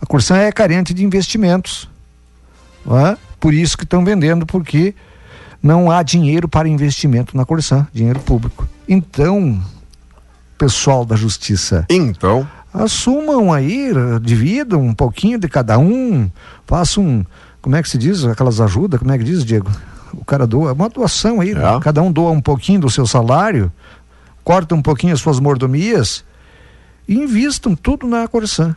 A 0.00 0.06
Corsã 0.06 0.36
é 0.36 0.52
carente 0.52 0.94
de 0.94 1.04
investimentos. 1.04 1.88
É? 2.86 3.16
Por 3.40 3.52
isso 3.52 3.76
que 3.76 3.84
estão 3.84 4.04
vendendo, 4.04 4.46
porque 4.46 4.94
não 5.60 5.90
há 5.90 6.02
dinheiro 6.02 6.48
para 6.48 6.68
investimento 6.68 7.36
na 7.36 7.44
Corsã, 7.44 7.86
dinheiro 7.92 8.20
público. 8.20 8.68
Então, 8.88 9.60
pessoal 10.56 11.04
da 11.04 11.16
justiça. 11.16 11.86
Então 11.88 12.46
assumam 12.72 13.52
aí, 13.52 13.90
dividam 14.20 14.80
um 14.82 14.94
pouquinho 14.94 15.38
de 15.38 15.48
cada 15.48 15.78
um, 15.78 16.30
façam, 16.66 17.04
um, 17.04 17.24
como 17.60 17.76
é 17.76 17.82
que 17.82 17.88
se 17.88 17.98
diz, 17.98 18.24
aquelas 18.24 18.60
ajudas, 18.60 18.98
como 18.98 19.12
é 19.12 19.18
que 19.18 19.24
diz, 19.24 19.44
Diego? 19.44 19.70
O 20.12 20.24
cara 20.24 20.46
doa, 20.46 20.72
uma 20.72 20.88
doação 20.88 21.40
aí, 21.40 21.52
é. 21.52 21.80
cada 21.80 22.02
um 22.02 22.12
doa 22.12 22.30
um 22.30 22.40
pouquinho 22.40 22.80
do 22.80 22.90
seu 22.90 23.06
salário, 23.06 23.72
corta 24.44 24.74
um 24.74 24.82
pouquinho 24.82 25.14
as 25.14 25.20
suas 25.20 25.40
mordomias 25.40 26.24
e 27.06 27.14
invistam 27.14 27.74
tudo 27.74 28.06
na 28.06 28.26
Corsã. 28.28 28.76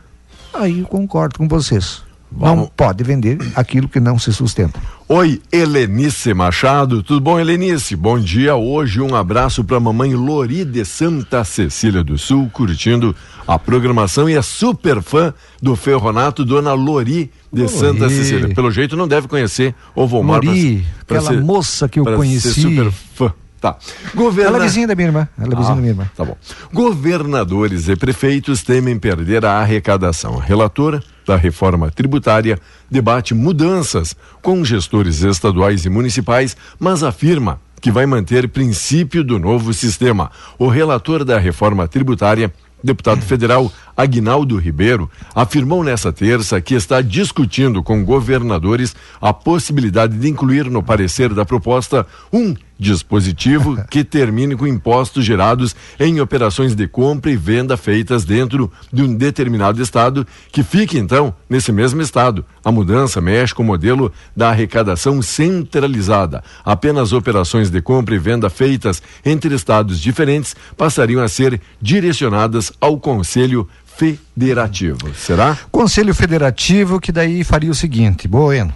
Aí 0.54 0.80
eu 0.80 0.86
concordo 0.86 1.38
com 1.38 1.48
vocês. 1.48 2.05
Vamos. 2.38 2.56
Não 2.56 2.66
pode 2.76 3.02
vender 3.02 3.38
aquilo 3.54 3.88
que 3.88 3.98
não 3.98 4.18
se 4.18 4.30
sustenta. 4.32 4.78
Oi, 5.08 5.40
Helenice 5.50 6.34
Machado, 6.34 7.02
tudo 7.02 7.20
bom, 7.20 7.40
Helenice? 7.40 7.96
Bom 7.96 8.18
dia. 8.18 8.54
Hoje 8.54 9.00
um 9.00 9.14
abraço 9.14 9.64
para 9.64 9.78
a 9.78 9.80
mamãe 9.80 10.14
Lori 10.14 10.64
de 10.64 10.84
Santa 10.84 11.44
Cecília 11.44 12.04
do 12.04 12.18
Sul, 12.18 12.50
curtindo 12.52 13.16
a 13.46 13.58
programação 13.58 14.28
e 14.28 14.34
é 14.34 14.42
super 14.42 15.00
fã 15.00 15.32
do 15.62 15.74
Ferronato, 15.74 16.44
dona 16.44 16.74
Lori 16.74 17.30
de 17.50 17.62
Lori. 17.62 17.74
Santa 17.74 18.08
Cecília. 18.10 18.54
Pelo 18.54 18.70
jeito 18.70 18.96
não 18.96 19.08
deve 19.08 19.28
conhecer 19.28 19.74
o 19.94 20.06
Volmar. 20.06 20.44
Lori, 20.44 20.84
pra, 20.98 21.06
pra 21.06 21.18
aquela 21.18 21.40
ser, 21.40 21.44
moça 21.44 21.88
que 21.88 21.98
eu 21.98 22.04
conheci. 22.04 22.52
Ser 22.52 22.60
super 22.60 22.92
fã. 23.14 23.32
Tá. 23.66 23.76
Governa... 24.14 24.50
Ela 24.50 24.58
é 24.58 24.66
vizinha 24.66 24.86
da 24.86 24.94
minha 24.94 25.08
irmã. 25.08 25.28
Ela 25.36 25.52
é 25.52 25.56
vizinha 25.56 25.72
ah, 25.72 25.74
da 25.74 25.80
minha 25.80 25.92
irmã. 25.92 26.10
Tá 26.16 26.24
bom. 26.24 26.36
Governadores 26.72 27.88
e 27.88 27.96
prefeitos 27.96 28.62
temem 28.62 28.98
perder 28.98 29.44
a 29.44 29.58
arrecadação. 29.58 30.36
Relatora 30.36 31.02
da 31.26 31.36
reforma 31.36 31.90
tributária 31.90 32.60
debate 32.88 33.34
mudanças 33.34 34.14
com 34.40 34.64
gestores 34.64 35.22
estaduais 35.22 35.84
e 35.84 35.90
municipais, 35.90 36.56
mas 36.78 37.02
afirma 37.02 37.60
que 37.80 37.90
vai 37.90 38.06
manter 38.06 38.48
princípio 38.48 39.24
do 39.24 39.38
novo 39.38 39.74
sistema. 39.74 40.30
O 40.58 40.68
relator 40.68 41.24
da 41.24 41.38
reforma 41.38 41.88
tributária 41.88 42.52
deputado 42.82 43.22
federal 43.22 43.72
Agnaldo 43.96 44.58
Ribeiro 44.58 45.10
afirmou 45.34 45.82
nessa 45.82 46.12
terça 46.12 46.60
que 46.60 46.74
está 46.74 47.00
discutindo 47.00 47.82
com 47.82 48.04
governadores 48.04 48.94
a 49.20 49.32
possibilidade 49.32 50.18
de 50.18 50.28
incluir 50.28 50.70
no 50.70 50.82
parecer 50.82 51.32
da 51.32 51.44
proposta 51.44 52.06
um 52.32 52.54
dispositivo 52.78 53.82
que 53.90 54.04
termine 54.04 54.54
com 54.54 54.66
impostos 54.66 55.24
gerados 55.24 55.74
em 55.98 56.20
operações 56.20 56.74
de 56.74 56.86
compra 56.86 57.30
e 57.30 57.36
venda 57.36 57.76
feitas 57.76 58.24
dentro 58.24 58.70
de 58.92 59.02
um 59.02 59.14
determinado 59.14 59.82
estado, 59.82 60.26
que 60.52 60.62
fique 60.62 60.98
então 60.98 61.34
nesse 61.48 61.72
mesmo 61.72 62.02
estado. 62.02 62.44
A 62.64 62.70
mudança 62.70 63.20
mexe 63.20 63.54
com 63.54 63.62
o 63.62 63.66
modelo 63.66 64.12
da 64.36 64.50
arrecadação 64.50 65.22
centralizada. 65.22 66.42
Apenas 66.64 67.12
operações 67.12 67.70
de 67.70 67.80
compra 67.80 68.14
e 68.14 68.18
venda 68.18 68.50
feitas 68.50 69.02
entre 69.24 69.54
estados 69.54 70.00
diferentes 70.00 70.54
passariam 70.76 71.22
a 71.22 71.28
ser 71.28 71.60
direcionadas 71.80 72.72
ao 72.80 72.98
Conselho 72.98 73.66
Federativo. 73.96 75.14
Será? 75.14 75.56
Conselho 75.70 76.14
Federativo 76.14 77.00
que 77.00 77.10
daí 77.10 77.42
faria 77.42 77.70
o 77.70 77.74
seguinte, 77.74 78.28
Bueno. 78.28 78.74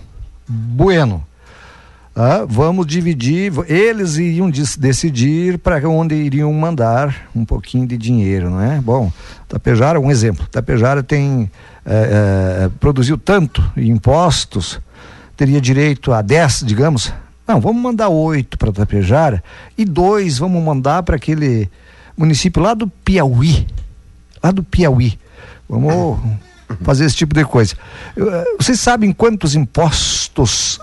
Bueno 0.49 1.31
ah, 2.15 2.45
vamos 2.47 2.87
dividir, 2.87 3.53
eles 3.69 4.17
iriam 4.17 4.51
decidir 4.51 5.59
para 5.59 5.89
onde 5.89 6.15
iriam 6.15 6.53
mandar 6.53 7.29
um 7.35 7.45
pouquinho 7.45 7.87
de 7.87 7.97
dinheiro, 7.97 8.51
não 8.51 8.61
é? 8.61 8.81
Bom, 8.81 9.13
Tapejara, 9.49 10.01
um 10.01 10.11
exemplo, 10.11 10.47
Tapejara 10.49 11.03
tem, 11.03 11.51
é, 11.87 12.65
é, 12.65 12.71
produziu 12.81 13.17
tanto 13.17 13.63
impostos, 13.77 14.81
teria 15.37 15.61
direito 15.61 16.13
a 16.13 16.21
10, 16.21 16.65
digamos, 16.67 17.13
Não, 17.47 17.61
vamos 17.61 17.83
mandar 17.83 18.09
oito 18.09 18.59
para 18.59 18.71
Tapejara 18.71 19.43
e 19.79 19.85
dois 19.85 20.39
vamos 20.39 20.63
mandar 20.63 21.03
para 21.03 21.17
aquele 21.17 21.71
município 22.17 22.63
lá 22.63 22.75
do 22.75 22.87
Piauí. 22.87 23.67
Lá 24.43 24.51
do 24.51 24.63
Piauí. 24.63 25.19
Vamos 25.69 26.19
fazer 26.83 27.05
esse 27.05 27.17
tipo 27.17 27.35
de 27.35 27.45
coisa. 27.45 27.75
Eh, 28.17 28.45
Vocês 28.59 28.81
sabem 28.81 29.13
quantos 29.13 29.55
impostos 29.55 30.79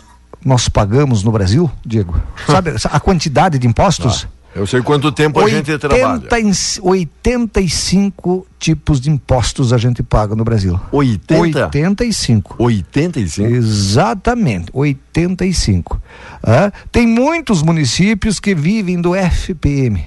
nós 0.46 0.70
pagamos 0.70 1.24
no 1.24 1.32
Brasil, 1.32 1.70
Diego? 1.86 2.20
Sabe 2.46 2.74
a 2.84 3.00
quantidade 3.00 3.58
de 3.60 3.68
impostos? 3.68 4.28
Eu 4.56 4.66
sei 4.66 4.82
quanto 4.82 5.12
tempo 5.12 5.40
a 5.40 5.44
gente 5.50 5.78
trabalha. 5.78 6.14
80 6.16 6.40
e- 6.40 6.82
85 6.82 8.48
tipos 8.58 9.00
de 9.00 9.10
impostos 9.12 9.72
a 9.72 9.78
gente 9.78 10.02
paga 10.02 10.36
no 10.36 10.44
Brasil. 10.44 10.80
80? 10.92 11.66
85. 11.66 12.56
85? 12.58 13.48
Exatamente, 13.50 14.70
85. 14.74 16.02
Ah, 16.42 16.72
tem 16.92 17.06
muitos 17.06 17.62
municípios 17.62 18.40
que 18.40 18.56
vivem 18.56 19.00
do 19.00 19.14
FPM, 19.16 20.04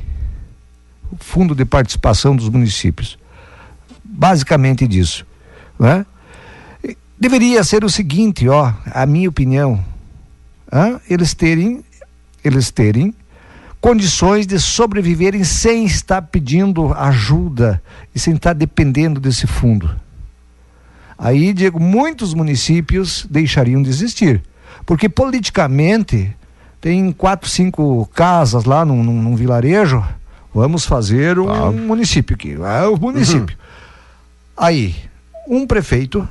Fundo 1.20 1.54
de 1.54 1.64
Participação 1.64 2.34
dos 2.34 2.48
Municípios. 2.48 3.18
Basicamente 4.12 4.86
disso. 4.86 5.24
né? 5.78 6.04
Deveria 7.18 7.62
ser 7.64 7.84
o 7.84 7.90
seguinte, 7.90 8.48
ó, 8.48 8.72
a 8.90 9.04
minha 9.04 9.28
opinião, 9.28 9.84
ah, 10.72 10.98
eles 11.08 11.34
terem, 11.34 11.84
eles 12.42 12.70
terem 12.70 13.14
condições 13.80 14.46
de 14.46 14.58
sobreviverem 14.58 15.44
sem 15.44 15.84
estar 15.84 16.22
pedindo 16.22 16.92
ajuda 16.94 17.82
e 18.14 18.18
sem 18.18 18.34
estar 18.34 18.54
dependendo 18.54 19.20
desse 19.20 19.46
fundo. 19.46 19.94
Aí, 21.18 21.52
Diego, 21.52 21.78
muitos 21.78 22.32
municípios 22.32 23.26
deixariam 23.30 23.82
de 23.82 23.90
existir. 23.90 24.42
Porque 24.86 25.08
politicamente 25.08 26.34
tem 26.80 27.12
quatro, 27.12 27.48
cinco 27.50 28.08
casas 28.14 28.64
lá 28.64 28.82
num, 28.84 29.02
num- 29.02 29.20
num 29.22 29.36
vilarejo. 29.36 30.02
Vamos 30.54 30.86
fazer 30.86 31.38
um 31.38 31.46
Tá. 31.46 31.70
município 31.70 32.34
aqui. 32.34 32.52
É 32.54 32.86
o 32.86 32.96
município. 32.98 33.56
Aí, 34.60 34.94
um 35.48 35.66
prefeito, 35.66 36.28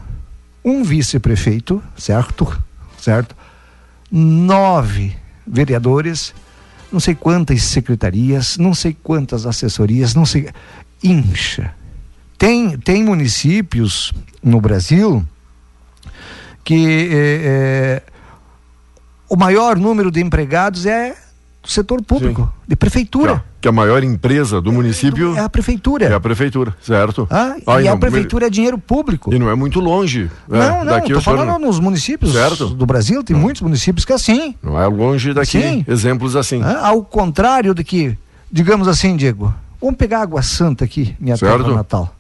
um 0.64 0.84
vice-prefeito, 0.84 1.82
certo? 1.98 2.62
Certo? 3.02 3.36
Nove 4.12 5.16
vereadores, 5.48 6.32
não 6.92 7.00
sei 7.00 7.16
quantas 7.16 7.64
secretarias, 7.64 8.56
não 8.56 8.76
sei 8.76 8.96
quantas 9.02 9.48
assessorias, 9.48 10.14
não 10.14 10.28
sei. 10.28 10.48
Incha. 11.04 11.74
Tem, 12.38 12.78
tem 12.78 13.04
municípios 13.04 14.14
no 14.44 14.62
Brasil 14.62 15.26
que 16.64 17.10
eh, 17.12 17.42
eh, 17.44 18.04
o 19.28 19.36
maior 19.36 19.76
número 19.76 20.12
de 20.12 20.22
empregados 20.22 20.86
é 20.86 21.18
setor 21.72 22.02
público, 22.04 22.52
de 22.68 22.76
prefeitura. 22.76 23.44
Que 23.62 23.68
a 23.68 23.72
maior 23.72 24.04
empresa 24.04 24.62
do 24.62 24.72
município 24.72 25.36
É 25.36 25.40
a 25.42 25.50
prefeitura. 25.50 26.06
é 26.06 26.14
a 26.14 26.20
prefeitura, 26.20 26.74
certo? 26.82 27.28
Ah, 27.30 27.56
Ah, 27.68 27.82
e 27.82 27.88
a 27.88 27.92
não- 27.92 28.00
prefeitura 28.00 28.48
é 28.48 28.50
dinheiro 28.50 28.78
público. 28.78 29.34
E 29.34 29.38
não 29.38 29.50
é 29.50 29.56
muito 29.56 29.80
longe. 29.80 30.32
Não, 30.48 30.62
é, 30.62 30.70
não, 30.80 30.86
daqui 30.86 31.14
tô 31.14 31.20
falando 31.22 31.48
não, 31.50 31.60
nos 31.60 31.80
municípios 31.80 32.32
Certo. 32.32 32.68
do 32.70 32.86
Brasil, 32.86 33.24
tem 33.24 33.36
muitos 33.36 33.62
municípios 33.62 34.06
que 34.06 34.12
é 34.12 34.16
assim. 34.16 34.56
não 34.64 34.82
é 34.82 34.88
longe 34.88 35.34
daqui. 35.34 35.62
Sim. 35.62 35.86
Exemplos 35.88 36.36
assim. 36.36 36.62
Ah, 36.64 36.88
ao 36.88 37.04
contrário 37.04 37.74
do 37.74 37.84
que, 37.84 38.18
digamos 38.52 38.88
assim, 38.88 39.16
Diego, 39.18 39.54
vamos 39.82 39.98
pegar 39.98 40.22
Água 40.22 40.42
Santa 40.42 40.86
aqui, 40.86 41.16
minha 41.20 41.36
Certo. 41.36 41.64
terra 41.64 41.76
natal. 41.76 42.16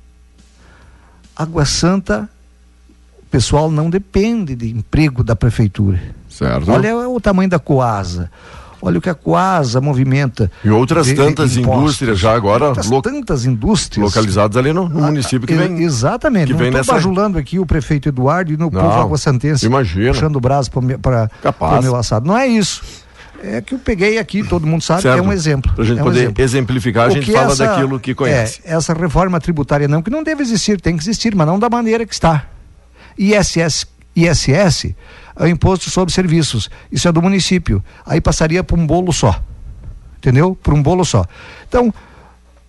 Água 1.35 1.63
Santa, 1.65 2.29
o 3.21 3.25
pessoal 3.31 3.71
não 3.71 3.89
depende 3.89 4.55
de 4.55 4.69
emprego 4.71 5.23
da 5.23 5.35
prefeitura. 5.35 6.01
Certo? 6.29 6.69
Olha 6.71 7.07
o 7.07 7.19
tamanho 7.21 7.49
da 7.49 7.59
Coasa. 7.59 8.29
Olha 8.81 8.97
o 8.97 9.01
que 9.01 9.09
a 9.09 9.13
Coasa 9.13 9.81
movimenta. 9.81 10.49
E 10.63 10.69
outras 10.69 11.07
de- 11.07 11.13
tantas 11.15 11.57
indústrias 11.57 12.17
já 12.17 12.33
agora 12.33 12.67
Outras 12.67 12.89
lo- 12.89 13.01
tantas 13.01 13.45
indústrias. 13.45 14.03
localizadas 14.05 14.55
ali 14.55 14.71
no, 14.71 14.87
no 14.87 15.03
Ah, 15.03 15.07
município 15.07 15.45
que 15.47 15.53
vem. 15.53 15.83
Exatamente. 15.83 16.47
que 16.47 16.51
não 16.53 16.59
vem 16.59 16.67
estou 16.69 16.79
nessa- 16.79 16.93
bajulando 16.93 17.37
aqui 17.37 17.59
o 17.59 17.65
prefeito 17.65 18.07
Eduardo 18.09 18.53
e 18.53 18.57
no 18.57 18.69
Não, 18.71 18.81
povo 18.81 18.99
aguaçantense. 19.01 19.65
imagina. 19.65 20.13
Puxando 20.13 20.35
o 20.37 20.39
braço 20.39 20.71
para 20.71 20.79
o 20.79 21.81
meu 21.81 21.95
assado. 21.95 22.25
Não 22.27 22.37
é 22.37 22.47
isso. 22.47 22.81
É 23.41 23.61
que 23.61 23.73
eu 23.73 23.79
peguei 23.79 24.17
aqui, 24.17 24.43
todo 24.43 24.67
mundo 24.67 24.81
sabe, 24.81 25.01
Certo. 25.03 25.17
é 25.17 25.21
um 25.21 25.31
exemplo. 25.31 25.71
Pra 25.73 25.85
gente 25.85 25.97
é 25.97 26.01
um 26.01 26.05
poder 26.05 26.19
exemplo. 26.23 26.43
exemplificar, 26.43 27.07
a 27.07 27.09
gente 27.09 27.31
fala 27.31 27.51
essa- 27.53 27.65
daquilo 27.67 27.97
que 27.99 28.13
conhece. 28.13 28.59
É, 28.65 28.73
essa 28.75 28.93
reforma 28.93 29.39
tributária 29.39 29.87
não, 29.87 30.01
que 30.01 30.09
não 30.09 30.23
deve 30.23 30.41
existir, 30.41 30.79
tem 30.81 30.97
que 30.97 31.03
existir, 31.03 31.33
mas 31.35 31.47
não 31.47 31.57
da 31.57 31.69
maneira 31.69 32.05
que 32.05 32.13
está. 32.13 32.45
ISS, 33.17 33.85
ISS 34.15 34.85
é 34.87 34.95
o 35.45 35.47
Imposto 35.47 35.89
sobre 35.89 36.13
Serviços. 36.13 36.69
Isso 36.91 37.07
é 37.07 37.11
do 37.11 37.21
município. 37.21 37.83
Aí 38.05 38.19
passaria 38.19 38.63
para 38.63 38.77
um 38.77 38.85
bolo 38.85 39.13
só. 39.13 39.41
Entendeu? 40.17 40.57
Por 40.61 40.73
um 40.73 40.83
bolo 40.83 41.05
só. 41.05 41.25
Então, 41.67 41.93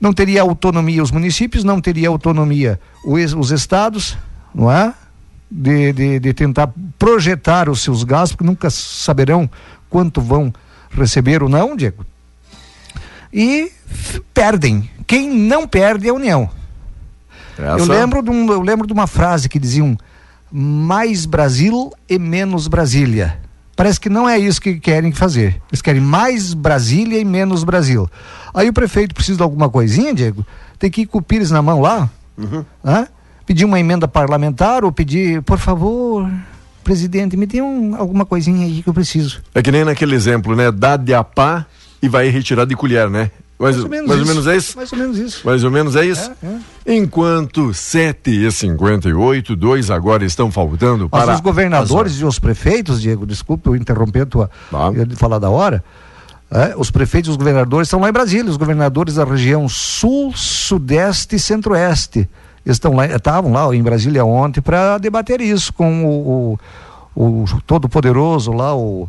não 0.01 0.13
teria 0.13 0.43
autonomia 0.43 1.03
os 1.03 1.11
municípios, 1.11 1.65
não 1.65 1.81
teria 1.81 2.09
autonomia 2.09 2.81
os, 3.05 3.35
os 3.35 3.51
estados, 3.51 4.17
não 4.55 4.71
é? 4.71 4.95
De, 5.51 5.93
de, 5.93 6.21
de 6.21 6.33
tentar 6.33 6.73
projetar 6.97 7.69
os 7.69 7.83
seus 7.83 8.05
gastos, 8.05 8.37
porque 8.37 8.45
nunca 8.45 8.71
saberão 8.71 9.51
quanto 9.89 10.21
vão 10.21 10.53
receber 10.91 11.43
ou 11.43 11.49
não, 11.49 11.77
Diego. 11.77 12.07
E 13.33 13.73
perdem. 14.33 14.89
Quem 15.07 15.29
não 15.29 15.67
perde 15.67 16.07
é 16.07 16.11
a 16.11 16.15
União. 16.15 16.49
Eu 17.59 17.85
lembro, 17.85 18.23
de 18.23 18.31
um, 18.31 18.51
eu 18.51 18.63
lembro 18.63 18.87
de 18.87 18.93
uma 18.93 19.07
frase 19.07 19.49
que 19.49 19.59
diziam 19.59 19.99
mais 20.53 21.27
Brasil 21.27 21.93
e 22.09 22.19
menos 22.19 22.69
Brasília. 22.69 23.39
Parece 23.77 23.99
que 23.99 24.11
não 24.11 24.29
é 24.29 24.39
isso 24.39 24.61
que 24.61 24.79
querem 24.79 25.13
fazer. 25.13 25.61
Eles 25.71 25.81
querem 25.81 26.01
mais 26.01 26.53
Brasília 26.53 27.19
e 27.19 27.25
menos 27.25 27.65
Brasil. 27.65 28.11
Aí 28.53 28.69
o 28.69 28.73
prefeito 28.73 29.15
precisa 29.15 29.39
de 29.39 29.43
alguma 29.43 29.69
coisinha, 29.69 30.13
Diego, 30.13 30.45
tem 30.79 30.91
que 30.91 31.03
ir 31.03 31.07
com 31.07 31.19
o 31.19 31.23
Pires 31.23 31.51
na 31.51 31.63
mão 31.63 31.81
lá, 31.81 32.11
hã? 32.85 33.07
pedir 33.47 33.65
uma 33.65 33.81
emenda 33.81 34.07
parlamentar 34.07 34.85
ou 34.85 34.93
pedir, 34.93 35.43
por 35.43 35.59
favor, 35.59 36.31
presidente, 36.85 37.37
me 37.37 37.47
dê 37.47 37.61
um, 37.61 37.97
alguma 37.97 38.25
coisinha 38.25 38.67
aí 38.67 38.83
que 38.83 38.89
eu 38.89 38.95
preciso. 38.95 39.43
É 39.55 39.63
que 39.63 39.73
nem 39.73 39.85
naquele 39.85 40.15
exemplo, 40.15 40.55
né? 40.55 40.71
Dá 40.71 40.97
de 40.97 41.15
a 41.15 41.25
pá 41.25 41.67
e 42.03 42.09
vai 42.09 42.29
retirar 42.29 42.65
de 42.65 42.77
colher, 42.77 43.09
né? 43.11 43.31
Mais, 43.61 43.77
mais 43.77 44.21
ou 44.21 44.27
menos 44.27 44.47
é 44.47 44.57
isso? 44.57 44.77
Mais 44.77 44.91
ou 44.93 44.99
menos 44.99 45.19
isso. 45.19 45.47
Mais 45.47 45.65
ou 45.65 45.71
menos 45.71 45.95
é 45.97 46.07
isso? 46.07 46.31
É, 46.87 46.95
Enquanto 46.97 47.75
7 47.75 48.47
e 48.47 48.51
58, 48.51 49.55
dois 49.55 49.91
agora 49.91 50.25
estão 50.25 50.51
faltando 50.51 51.09
Mas 51.13 51.25
para. 51.25 51.35
os 51.35 51.41
governadores 51.41 52.15
e 52.15 52.25
os 52.25 52.39
prefeitos, 52.39 53.01
Diego, 53.03 53.27
desculpe 53.27 53.69
eu 53.69 53.77
interromper 53.77 54.23
a 54.23 54.27
tua 54.27 54.51
Tá. 54.71 54.91
eu 54.95 55.07
falar 55.17 55.39
da 55.39 55.51
hora. 55.51 55.85
é, 56.51 56.75
os 56.77 56.91
prefeitos 56.91 57.29
e 57.29 57.31
os 57.33 57.37
governadores 57.37 57.87
estão 57.87 58.01
lá 58.01 58.09
em 58.09 58.13
Brasília, 58.13 58.51
os 58.51 58.57
governadores 58.57 59.15
da 59.17 59.25
região 59.25 59.69
sul, 59.69 60.33
sudeste 60.35 61.37
e 61.37 61.39
centro-oeste. 61.39 62.29
Estão 62.67 62.95
lá, 62.95 63.07
estavam 63.07 63.53
lá 63.53 63.75
em 63.77 63.83
Brasília 63.83 64.25
ontem 64.25 64.61
para 64.61 64.99
debater 64.99 65.41
isso 65.41 65.73
com 65.73 66.05
o, 66.05 66.59
o, 67.15 67.45
o 67.45 67.61
todo-poderoso 67.67 68.53
lá, 68.53 68.75
o 68.75 69.09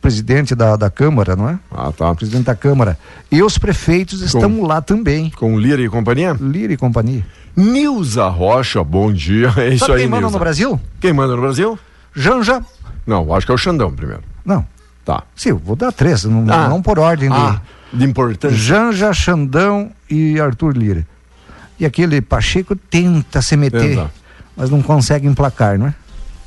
presidente 0.00 0.54
da, 0.54 0.76
da 0.76 0.90
Câmara, 0.90 1.34
não 1.36 1.48
é? 1.48 1.58
Ah, 1.70 1.92
tá. 1.92 2.14
Presidente 2.14 2.44
da 2.44 2.54
Câmara. 2.54 2.98
E 3.30 3.42
os 3.42 3.58
prefeitos 3.58 4.20
estão 4.22 4.62
lá 4.62 4.80
também. 4.80 5.30
Com 5.30 5.58
Lira 5.58 5.80
e 5.82 5.88
companhia? 5.88 6.36
Lira 6.40 6.72
e 6.72 6.76
companhia. 6.76 7.24
Nilza 7.56 8.28
Rocha, 8.28 8.82
bom 8.84 9.12
dia. 9.12 9.52
É 9.58 9.68
isso 9.68 9.80
Sabe 9.86 9.92
aí, 9.94 9.98
quem 10.00 10.08
manda 10.08 10.22
Nilza. 10.22 10.32
no 10.36 10.38
Brasil? 10.40 10.80
Quem 11.00 11.12
manda 11.12 11.34
no 11.34 11.42
Brasil? 11.42 11.78
Janja. 12.14 12.64
Não, 13.06 13.32
acho 13.34 13.46
que 13.46 13.52
é 13.52 13.54
o 13.54 13.58
Xandão 13.58 13.90
primeiro. 13.92 14.22
Não. 14.44 14.64
Tá. 15.04 15.22
Sim, 15.34 15.52
vou 15.54 15.74
dar 15.76 15.92
três, 15.92 16.24
não, 16.24 16.44
Ah. 16.52 16.68
não 16.68 16.80
por 16.82 16.98
ordem 16.98 17.28
de. 17.30 17.34
Ah, 17.36 17.60
de 17.92 18.04
importância. 18.04 18.56
Janja, 18.56 19.12
Xandão 19.12 19.90
e 20.08 20.38
Arthur 20.40 20.76
Lira. 20.76 21.06
E 21.78 21.86
aquele 21.86 22.20
Pacheco 22.20 22.76
tenta 22.76 23.40
se 23.42 23.56
meter, 23.56 23.80
Tenta. 23.96 24.10
mas 24.56 24.68
não 24.70 24.82
consegue 24.82 25.26
emplacar, 25.26 25.78
não 25.78 25.86
é? 25.88 25.94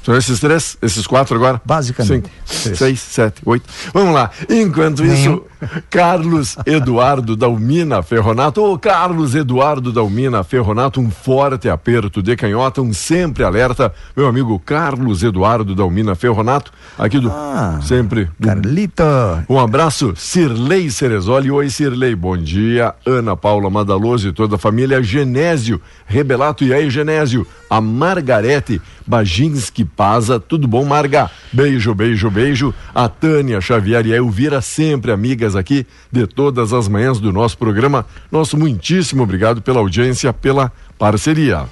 São 0.04 0.18
esses 0.18 0.40
três? 0.40 0.78
Esses 0.82 1.08
quatro 1.08 1.36
agora? 1.36 1.62
Basicamente. 1.66 2.30
Cinco, 2.46 2.76
seis, 2.76 3.00
sete, 3.00 3.42
oito. 3.46 3.68
Vamos 3.94 4.14
lá. 4.14 4.30
Enquanto 4.50 5.02
Nenhum. 5.02 5.14
isso, 5.16 5.46
Carlos 5.90 6.56
Eduardo 6.66 7.36
Dalmina 7.36 8.02
Ferronato. 8.02 8.64
Ô, 8.64 8.78
Carlos 8.78 9.36
Eduardo 9.36 9.92
Dalmina 9.92 10.44
Ferronato, 10.44 11.00
um 11.00 11.10
forte 11.10 11.70
aperto 11.70 12.22
de 12.22 12.36
canhota, 12.36 12.82
um 12.82 12.94
sempre 12.94 13.44
alerta. 13.44 13.94
Meu 14.16 14.28
amigo 14.28 14.60
Carlos 14.60 15.24
Eduardo 15.24 15.76
Dalmina 15.76 16.16
Ferronato, 16.16 16.72
aqui 16.98 17.20
do. 17.20 17.30
Ah, 17.30 17.80
sempre. 17.82 18.30
Do 18.40 18.48
Carlito. 18.48 19.04
um 19.50 19.60
abraço, 19.60 20.14
Cirlei 20.16 20.90
Cerezoli. 20.90 21.52
Oi, 21.52 21.70
Cirlei, 21.70 22.16
bom 22.16 22.38
dia. 22.38 22.94
Ana 23.06 23.36
Paula 23.36 23.70
Madaloso 23.70 24.30
e 24.30 24.34
toda 24.34 24.56
a 24.56 24.60
família. 24.60 25.02
Genésio 25.02 25.82
Rebelato. 26.06 26.64
E 26.64 26.74
aí, 26.74 26.90
Genésio? 26.90 27.46
A 27.70 27.82
Margarete 27.82 28.82
Baginski 29.06 29.84
Paza. 29.84 30.40
Tudo 30.40 30.68
bom, 30.68 30.86
Marga? 30.86 31.30
Beijo, 31.52 31.94
beijo, 31.94 32.30
beijo. 32.30 32.74
A 32.94 33.08
Tânia 33.08 33.60
Xavier 33.60 34.06
e 34.06 34.14
a 34.14 34.18
Elvira, 34.18 34.62
sempre 34.62 35.12
amigas 35.12 35.53
aqui 35.56 35.86
de 36.12 36.28
todas 36.28 36.74
as 36.74 36.88
manhãs 36.88 37.20
do 37.20 37.32
nosso 37.32 37.58
programa. 37.58 38.06
Nosso 38.32 38.58
muitíssimo 38.58 39.24
obrigado 39.24 39.62
pela 39.62 39.80
audiência, 39.80 40.34
pela 40.34 40.72
parceria. 40.98 41.68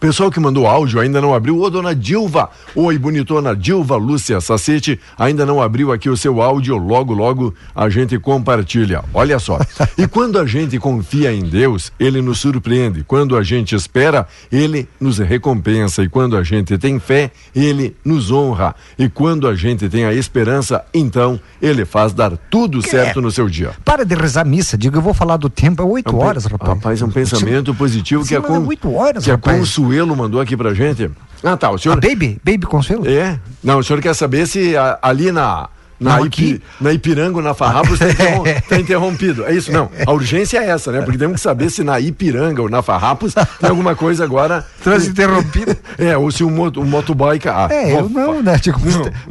Pessoal 0.00 0.30
que 0.30 0.40
mandou 0.40 0.66
áudio 0.66 0.98
ainda 0.98 1.20
não 1.20 1.34
abriu. 1.34 1.60
Ô, 1.60 1.68
dona 1.68 1.94
Dilva. 1.94 2.48
Oi, 2.74 2.96
bonitona 2.96 3.54
Dilva 3.54 3.96
Lúcia 3.96 4.40
Sacete. 4.40 4.98
Ainda 5.18 5.44
não 5.44 5.60
abriu 5.60 5.92
aqui 5.92 6.08
o 6.08 6.16
seu 6.16 6.40
áudio. 6.40 6.78
Logo, 6.78 7.12
logo 7.12 7.54
a 7.76 7.86
gente 7.90 8.18
compartilha. 8.18 9.04
Olha 9.12 9.38
só. 9.38 9.58
E 9.98 10.08
quando 10.08 10.38
a 10.38 10.46
gente 10.46 10.78
confia 10.78 11.30
em 11.30 11.42
Deus, 11.42 11.92
ele 12.00 12.22
nos 12.22 12.40
surpreende. 12.40 13.04
Quando 13.06 13.36
a 13.36 13.42
gente 13.42 13.74
espera, 13.74 14.26
ele 14.50 14.88
nos 14.98 15.18
recompensa. 15.18 16.02
E 16.02 16.08
quando 16.08 16.34
a 16.34 16.42
gente 16.42 16.78
tem 16.78 16.98
fé, 16.98 17.30
ele 17.54 17.94
nos 18.02 18.30
honra. 18.30 18.74
E 18.98 19.06
quando 19.06 19.46
a 19.46 19.54
gente 19.54 19.86
tem 19.90 20.06
a 20.06 20.14
esperança, 20.14 20.82
então 20.94 21.38
ele 21.60 21.84
faz 21.84 22.14
dar 22.14 22.38
tudo 22.50 22.80
certo 22.80 23.20
no 23.20 23.30
seu 23.30 23.50
dia. 23.50 23.72
Para 23.84 24.06
de 24.06 24.14
rezar 24.14 24.46
missa, 24.46 24.78
diga, 24.78 24.96
eu 24.96 25.02
vou 25.02 25.12
falar 25.12 25.36
do 25.36 25.50
tempo, 25.50 25.82
é 25.82 25.84
oito 25.84 26.16
horas, 26.16 26.46
rapaz. 26.46 26.70
Rapaz, 26.70 27.02
é 27.02 27.04
um 27.04 27.10
pensamento 27.10 27.74
positivo 27.74 28.22
que 28.22 28.28
Você 28.28 28.36
a, 28.36 28.40
manda 28.40 28.60
con... 28.60 28.66
oito 28.66 28.94
horas, 28.94 29.24
que 29.24 29.30
a 29.30 29.34
rapaz. 29.34 29.58
Consuelo 29.58 29.89
mandou 30.16 30.40
aqui 30.40 30.56
pra 30.56 30.72
gente. 30.74 31.10
Ah, 31.42 31.56
tá. 31.56 31.70
O 31.70 31.74
A 31.74 31.78
senhor. 31.78 32.00
Baby, 32.00 32.40
Baby 32.44 32.66
Consuelo? 32.66 33.08
É? 33.08 33.38
Não, 33.62 33.78
o 33.78 33.84
senhor 33.84 34.00
quer 34.02 34.14
saber 34.14 34.46
se 34.46 34.76
a- 34.76 34.98
ali 35.02 35.32
na. 35.32 35.68
Na, 36.00 36.16
Não, 36.16 36.26
Ipi- 36.26 36.62
na 36.80 36.92
Ipiranga, 36.94 37.42
na 37.42 37.52
Farrapos, 37.52 38.00
está 38.00 38.08
interrom- 38.10 38.44
tá 38.68 38.80
interrompido. 38.80 39.44
É 39.44 39.52
isso, 39.52 39.70
não. 39.70 39.90
A 40.06 40.10
urgência 40.12 40.58
é 40.58 40.70
essa, 40.70 40.90
né? 40.90 41.02
Porque 41.02 41.18
temos 41.18 41.36
que 41.36 41.40
saber 41.42 41.68
se 41.70 41.84
na 41.84 42.00
Ipiranga 42.00 42.62
ou 42.62 42.70
na 42.70 42.80
Farrapos 42.82 43.34
tem 43.34 43.68
alguma 43.68 43.94
coisa 43.94 44.24
agora. 44.24 44.64
Trânsito 44.82 45.12
interrompido. 45.12 45.76
É, 45.98 46.16
ou 46.16 46.30
se 46.30 46.42
o, 46.42 46.48
moto, 46.48 46.80
o 46.80 46.84
motobike. 46.86 47.46
Ah, 47.46 47.68
É, 47.70 47.92
eu 47.92 48.08
não, 48.08 48.42
né? 48.42 48.58
Tipo, 48.58 48.80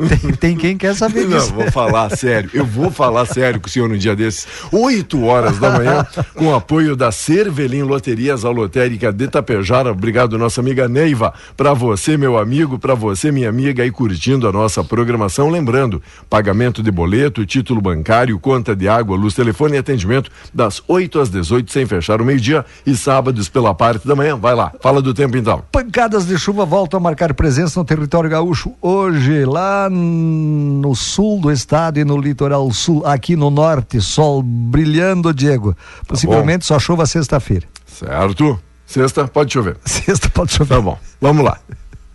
tem, 0.08 0.34
tem 0.34 0.56
quem 0.56 0.78
quer 0.78 0.94
saber 0.94 1.26
Não, 1.26 1.38
disso. 1.40 1.52
vou 1.52 1.72
falar 1.72 2.16
sério. 2.16 2.48
Eu 2.54 2.64
vou 2.64 2.92
falar 2.92 3.26
sério 3.26 3.60
com 3.60 3.66
o 3.68 3.70
senhor 3.70 3.90
no 3.90 3.98
dia 3.98 4.16
desses. 4.16 4.46
8 4.72 5.24
horas 5.26 5.58
da 5.58 5.72
manhã, 5.72 6.06
com 6.36 6.48
o 6.48 6.54
apoio 6.56 6.96
da 6.96 7.12
Cervelim 7.12 7.82
Loterias, 7.82 8.46
a 8.46 8.52
lotérica 8.52 9.12
de 9.12 9.28
Tapejara. 9.28 9.92
Obrigado, 9.92 10.38
nossa 10.38 10.62
amiga 10.62 10.88
Neiva. 10.88 11.34
Para 11.58 11.74
você, 11.74 12.18
meu 12.18 12.38
amigo, 12.38 12.78
para 12.78 12.94
você, 12.94 13.32
minha 13.32 13.50
amiga, 13.50 13.82
aí 13.82 13.90
curtindo 13.90 14.48
a 14.48 14.52
nossa 14.52 14.84
programação. 14.84 15.50
Lembrando, 15.50 16.04
pagamento 16.30 16.59
de 16.84 16.92
boleto, 16.92 17.46
título 17.46 17.80
bancário, 17.80 18.38
conta 18.38 18.76
de 18.76 18.88
água, 18.90 19.16
luz, 19.16 19.34
telefone 19.34 19.76
e 19.76 19.78
atendimento 19.78 20.30
das 20.54 20.84
8 20.88 21.20
às 21.22 21.30
18, 21.30 21.72
sem 21.72 21.86
fechar 21.86 22.22
o 22.22 22.26
meio-dia, 22.26 22.66
e 22.86 22.98
sábados 22.98 23.48
pela 23.48 23.74
parte 23.74 24.06
da 24.06 24.14
manhã. 24.14 24.36
Vai 24.36 24.54
lá, 24.54 24.74
fala 24.82 25.02
do 25.02 25.14
tempo 25.14 25.38
então. 25.38 25.64
Pancadas 25.72 26.28
de 26.28 26.38
chuva 26.38 26.66
voltam 26.66 27.00
a 27.00 27.02
marcar 27.02 27.34
presença 27.34 27.80
no 27.80 27.86
território 27.86 28.30
gaúcho 28.30 28.74
hoje, 28.82 29.46
lá 29.46 29.90
no 29.90 30.94
sul 30.96 31.40
do 31.40 31.50
estado 31.50 31.98
e 31.98 32.04
no 32.04 32.18
litoral 32.18 32.70
sul, 32.74 33.06
aqui 33.06 33.38
no 33.38 33.50
norte, 33.50 34.02
sol 34.02 34.44
brilhando, 34.44 35.34
Diego. 35.34 35.76
Possivelmente 36.06 36.66
só 36.66 36.78
chuva 36.78 37.06
sexta-feira. 37.06 37.66
Certo? 37.88 38.60
Sexta, 38.86 39.28
pode 39.28 39.54
chover. 39.54 39.78
Sexta 39.86 40.30
pode 40.30 40.52
chover. 40.52 40.76
Tá 40.76 40.82
bom, 40.82 41.00
vamos 41.22 41.46
lá. 41.46 41.58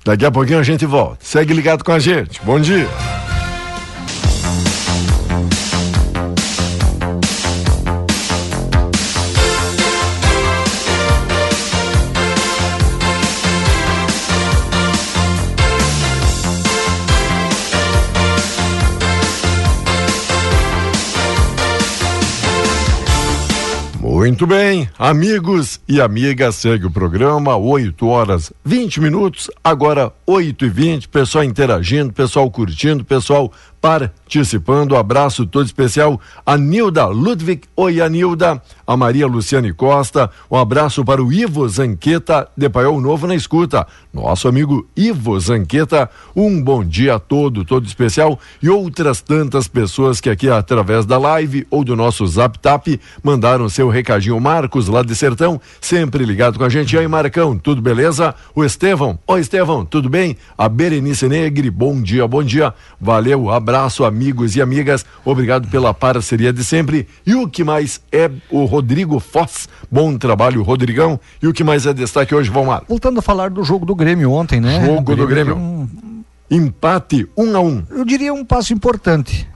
Daqui 0.05 0.27
a 0.27 0.31
pouquinho 0.31 0.59
a 0.59 0.63
gente 0.63 0.85
volta. 0.85 1.19
Segue 1.21 1.55
ligado 1.55 1.83
com 1.83 1.93
a 1.93 1.99
gente. 1.99 2.41
Bom 2.45 2.61
dia. 2.61 2.87
Muito 24.35 24.49
bem, 24.49 24.89
amigos 24.99 25.81
e 25.87 26.01
amigas, 26.01 26.57
segue 26.57 26.87
o 26.87 26.91
programa, 26.91 27.57
8 27.57 28.05
horas 28.05 28.53
20 28.65 29.01
minutos, 29.01 29.49
agora 29.63 30.13
8 30.27 30.65
e 30.65 30.69
20 30.69 31.09
pessoal 31.09 31.45
interagindo, 31.45 32.13
pessoal 32.13 32.51
curtindo, 32.51 33.05
pessoal 33.05 33.53
participando. 33.85 34.97
Abraço 34.97 35.45
todo 35.45 35.67
especial 35.67 36.19
a 36.47 36.57
Nilda 36.57 37.05
Ludwig. 37.05 37.65
Oi, 37.77 38.01
a 38.01 38.09
Nilda. 38.09 38.63
A 38.87 38.97
Maria 38.97 39.27
Luciane 39.27 39.75
Costa. 39.75 40.31
Um 40.51 40.57
abraço 40.57 41.05
para 41.05 41.23
o 41.23 41.31
Ivo 41.31 41.69
Zanqueta, 41.69 42.49
de 42.57 42.69
Paiol 42.71 43.01
Novo 43.01 43.27
na 43.27 43.35
escuta. 43.35 43.87
Nosso 44.13 44.49
amigo 44.49 44.87
Ivo 44.97 45.39
Zanqueta. 45.39 46.09
Um 46.35 46.63
bom 46.63 46.83
dia 46.83 47.19
todo, 47.19 47.65
todo 47.65 47.87
especial. 47.87 48.39
E 48.63 48.71
outras 48.71 49.21
tantas 49.21 49.69
pessoas 49.69 50.19
que 50.19 50.31
aqui, 50.31 50.49
através 50.49 51.05
da 51.05 51.19
live 51.19 51.67
ou 51.71 51.85
do 51.85 51.95
nosso 51.95 52.27
Zap 52.27 52.59
Tap, 52.59 52.87
mandaram 53.23 53.69
seu 53.69 53.91
recadinho. 53.91 54.41
Marcos, 54.41 54.89
lá 54.89 55.03
de 55.03 55.15
Sertão, 55.15 55.61
sempre 55.79 56.25
ligado 56.25 56.59
com 56.59 56.65
a 56.65 56.71
gente. 56.71 56.95
E 56.95 56.99
aí, 56.99 57.09
Marcão, 57.09 57.59
tudo 57.59 57.83
beleza? 57.83 58.35
O 58.55 58.65
Estevão. 58.65 59.19
Oi, 59.27 59.41
Estevão, 59.41 59.85
tudo 59.85 60.09
bem? 60.09 60.37
A 60.57 60.69
Berenice 60.71 61.29
Negri, 61.29 61.71
bom 61.71 62.01
dia, 62.01 62.27
bom 62.27 62.43
dia. 62.43 62.73
Valeu, 63.01 63.51
abraço, 63.51 63.74
amigos 64.05 64.55
e 64.57 64.63
amigas. 64.63 65.05
Obrigado 65.25 65.69
pela 65.69 65.93
parceria 65.93 66.53
de 66.53 66.63
sempre. 66.65 67.07
E 67.27 67.35
o 67.35 67.49
que 67.49 67.65
mais 67.65 68.01
é 68.13 68.31
o 68.51 68.65
Rodrigo 68.65 69.19
Foz. 69.21 69.69
Bom 69.91 70.17
trabalho, 70.17 70.63
Rodrigão. 70.63 71.19
E 71.43 71.47
o 71.49 71.53
que 71.53 71.65
mais 71.65 71.87
é 71.87 71.93
destaque 71.93 72.35
hoje, 72.35 72.51
Valmar? 72.51 72.83
Voltando 72.89 73.19
a 73.19 73.23
falar 73.23 73.51
do 73.51 73.63
jogo 73.65 73.85
do 73.85 73.95
Grêmio 73.95 74.31
ontem, 74.33 74.61
né? 74.61 74.85
Jogo 74.87 75.13
O 75.13 75.17
do 75.17 75.27
Grêmio. 75.27 75.57
um- 75.57 75.89
Empate, 76.51 77.27
um 77.37 77.57
a 77.57 77.61
um. 77.61 77.83
eu 77.91 78.05
diria 78.05 78.33
um 78.33 78.45
passo 78.45 78.73
importante. 78.73 79.49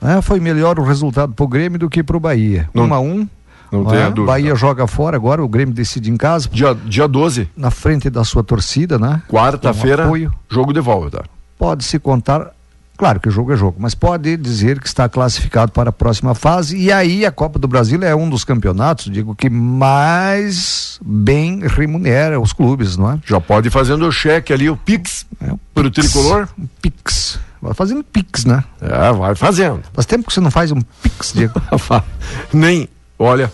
né? 0.00 0.22
Foi 0.22 0.38
melhor 0.40 0.78
o 0.78 0.84
resultado 0.84 1.34
pro 1.34 1.46
Grêmio 1.48 1.78
do 1.78 1.90
que 1.90 2.02
pro 2.02 2.20
Bahia. 2.20 2.70
Não- 2.72 2.84
um 2.86 2.94
a 2.94 3.00
um. 3.00 3.28
não 3.72 3.82
dúvida. 3.82 4.22
Bahia 4.24 4.54
joga 4.54 4.86
fora 4.86 5.16
agora, 5.16 5.44
o 5.44 5.48
Grêmio 5.48 5.74
decide 5.74 6.10
em 6.10 6.16
casa, 6.16 6.48
Dia, 6.50 6.74
dia 6.86 7.06
12, 7.08 7.50
na 7.56 7.70
frente 7.70 8.08
da 8.08 8.22
sua 8.24 8.42
torcida, 8.44 8.98
né? 8.98 9.20
quarta-feira, 9.28 10.08
jogo 10.48 10.72
de 10.72 10.80
volta. 10.80 11.24
Pode 11.58 11.82
se 11.84 11.98
contar, 11.98 12.52
claro 12.98 13.20
que 13.20 13.30
jogo 13.30 13.52
é 13.52 13.56
jogo, 13.56 13.76
mas 13.78 13.94
pode 13.94 14.36
dizer 14.36 14.80
que 14.80 14.86
está 14.88 15.08
classificado 15.08 15.72
para 15.72 15.90
a 15.90 15.92
próxima 15.92 16.34
fase. 16.34 16.76
E 16.76 16.92
aí 16.92 17.24
a 17.24 17.30
Copa 17.30 17.58
do 17.58 17.68
Brasil 17.68 18.02
é 18.02 18.14
um 18.14 18.28
dos 18.28 18.44
campeonatos, 18.44 19.10
digo, 19.10 19.34
que 19.34 19.48
mais 19.48 20.98
bem 21.02 21.60
remunera 21.66 22.40
os 22.40 22.52
clubes, 22.52 22.96
não 22.96 23.12
é? 23.12 23.18
Já 23.24 23.40
pode 23.40 23.68
ir 23.68 23.70
fazendo 23.70 24.06
o 24.06 24.12
cheque 24.12 24.52
ali, 24.52 24.68
o 24.68 24.76
Pix, 24.76 25.24
É 25.40 25.52
o 25.52 25.58
Pix, 25.74 26.10
tricolor. 26.10 26.48
um 26.58 26.66
Pix. 26.82 27.38
Vai 27.62 27.74
fazendo 27.74 28.04
Pix, 28.04 28.44
né? 28.44 28.62
É, 28.80 29.12
vai 29.12 29.34
fazendo. 29.34 29.82
Faz 29.92 30.04
tempo 30.06 30.26
que 30.26 30.32
você 30.34 30.40
não 30.40 30.50
faz 30.50 30.70
um 30.72 30.80
Pix, 31.02 31.32
Diego. 31.32 31.60
nem, 32.52 32.88
olha, 33.18 33.50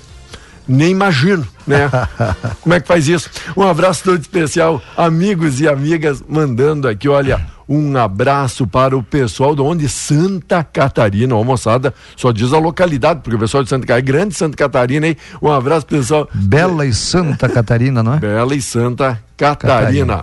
nem 0.66 0.90
imagino, 0.90 1.46
né? 1.66 1.90
Como 2.61 2.74
é 2.74 2.80
que 2.80 2.87
faz 2.88 3.09
isso? 3.09 3.30
Um 3.57 3.62
abraço 3.62 4.04
todo 4.04 4.20
especial, 4.20 4.83
amigos 4.96 5.61
e 5.61 5.68
amigas, 5.68 6.22
mandando 6.28 6.88
aqui, 6.88 7.09
olha, 7.09 7.46
um 7.68 7.96
abraço 7.96 8.66
para 8.66 8.96
o 8.96 9.03
pessoal 9.03 9.55
de 9.55 9.62
onde? 9.62 9.88
Santa 9.88 10.62
Catarina, 10.62 11.35
ó, 11.35 11.42
moçada, 11.42 11.94
só 12.16 12.33
diz 12.33 12.53
a 12.53 12.59
localidade, 12.59 13.20
porque 13.22 13.37
o 13.37 13.38
pessoal 13.38 13.62
de 13.62 13.68
Santa 13.68 13.87
Catarina, 13.87 14.07
grande 14.07 14.35
Santa 14.35 14.57
Catarina, 14.57 15.07
hein? 15.07 15.16
Um 15.40 15.50
abraço, 15.50 15.87
pessoal. 15.87 16.29
Bela 16.33 16.87
e 16.87 16.92
Santa 16.92 17.48
Catarina, 17.48 18.03
não 18.03 18.14
é? 18.14 18.18
Bela 18.18 18.55
e 18.55 18.62
Santa 18.62 19.20
Catarina. 19.37 20.22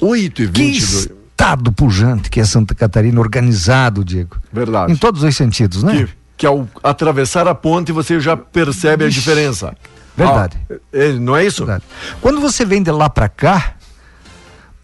8 0.00 0.42
e 0.42 0.48
Que 0.48 0.62
22. 0.62 1.08
estado 1.30 1.70
pujante 1.72 2.30
que 2.30 2.40
é 2.40 2.44
Santa 2.44 2.74
Catarina, 2.74 3.20
organizado, 3.20 4.04
Diego. 4.04 4.36
Verdade. 4.52 4.92
Em 4.92 4.96
todos 4.96 5.22
os 5.22 5.36
sentidos, 5.36 5.82
né? 5.82 5.92
que, 6.06 6.08
que 6.38 6.46
ao 6.46 6.66
atravessar 6.82 7.46
a 7.46 7.54
ponte 7.54 7.92
você 7.92 8.18
já 8.18 8.36
percebe 8.36 9.04
a 9.04 9.08
diferença. 9.08 9.74
Verdade. 10.16 10.56
Ah, 10.70 10.74
é, 10.92 11.12
não 11.12 11.36
é 11.36 11.44
isso? 11.44 11.64
Verdade. 11.66 11.84
Quando 12.22 12.40
você 12.40 12.64
vem 12.64 12.82
de 12.82 12.90
lá 12.90 13.10
pra 13.10 13.28
cá, 13.28 13.74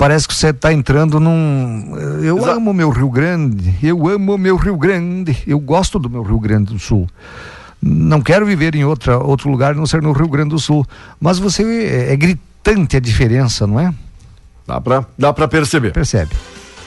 parece 0.02 0.26
que 0.26 0.34
você 0.34 0.48
está 0.48 0.72
entrando 0.72 1.20
num. 1.20 1.96
Eu 2.24 2.44
amo 2.44 2.74
meu 2.74 2.90
Rio 2.90 3.08
Grande, 3.08 3.72
eu 3.80 4.08
amo 4.08 4.36
meu 4.36 4.56
Rio 4.56 4.76
Grande, 4.76 5.38
eu 5.46 5.60
gosto 5.60 5.96
do 5.96 6.10
meu 6.10 6.22
Rio 6.24 6.40
Grande 6.40 6.72
do 6.72 6.78
Sul. 6.80 7.06
Não 7.80 8.20
quero 8.20 8.44
viver 8.44 8.74
em 8.74 8.84
outra, 8.84 9.16
outro 9.18 9.48
lugar 9.48 9.76
não 9.76 9.86
ser 9.86 10.02
no 10.02 10.10
Rio 10.10 10.26
Grande 10.26 10.50
do 10.50 10.58
Sul. 10.58 10.84
Mas 11.20 11.38
você 11.38 11.62
é, 11.62 12.12
é 12.12 12.16
gritante 12.16 12.96
a 12.96 13.00
diferença, 13.00 13.64
não 13.64 13.78
é? 13.78 13.94
Dá 14.66 14.80
pra, 14.80 15.06
dá 15.16 15.32
pra 15.32 15.46
perceber. 15.46 15.92
Percebe? 15.92 16.32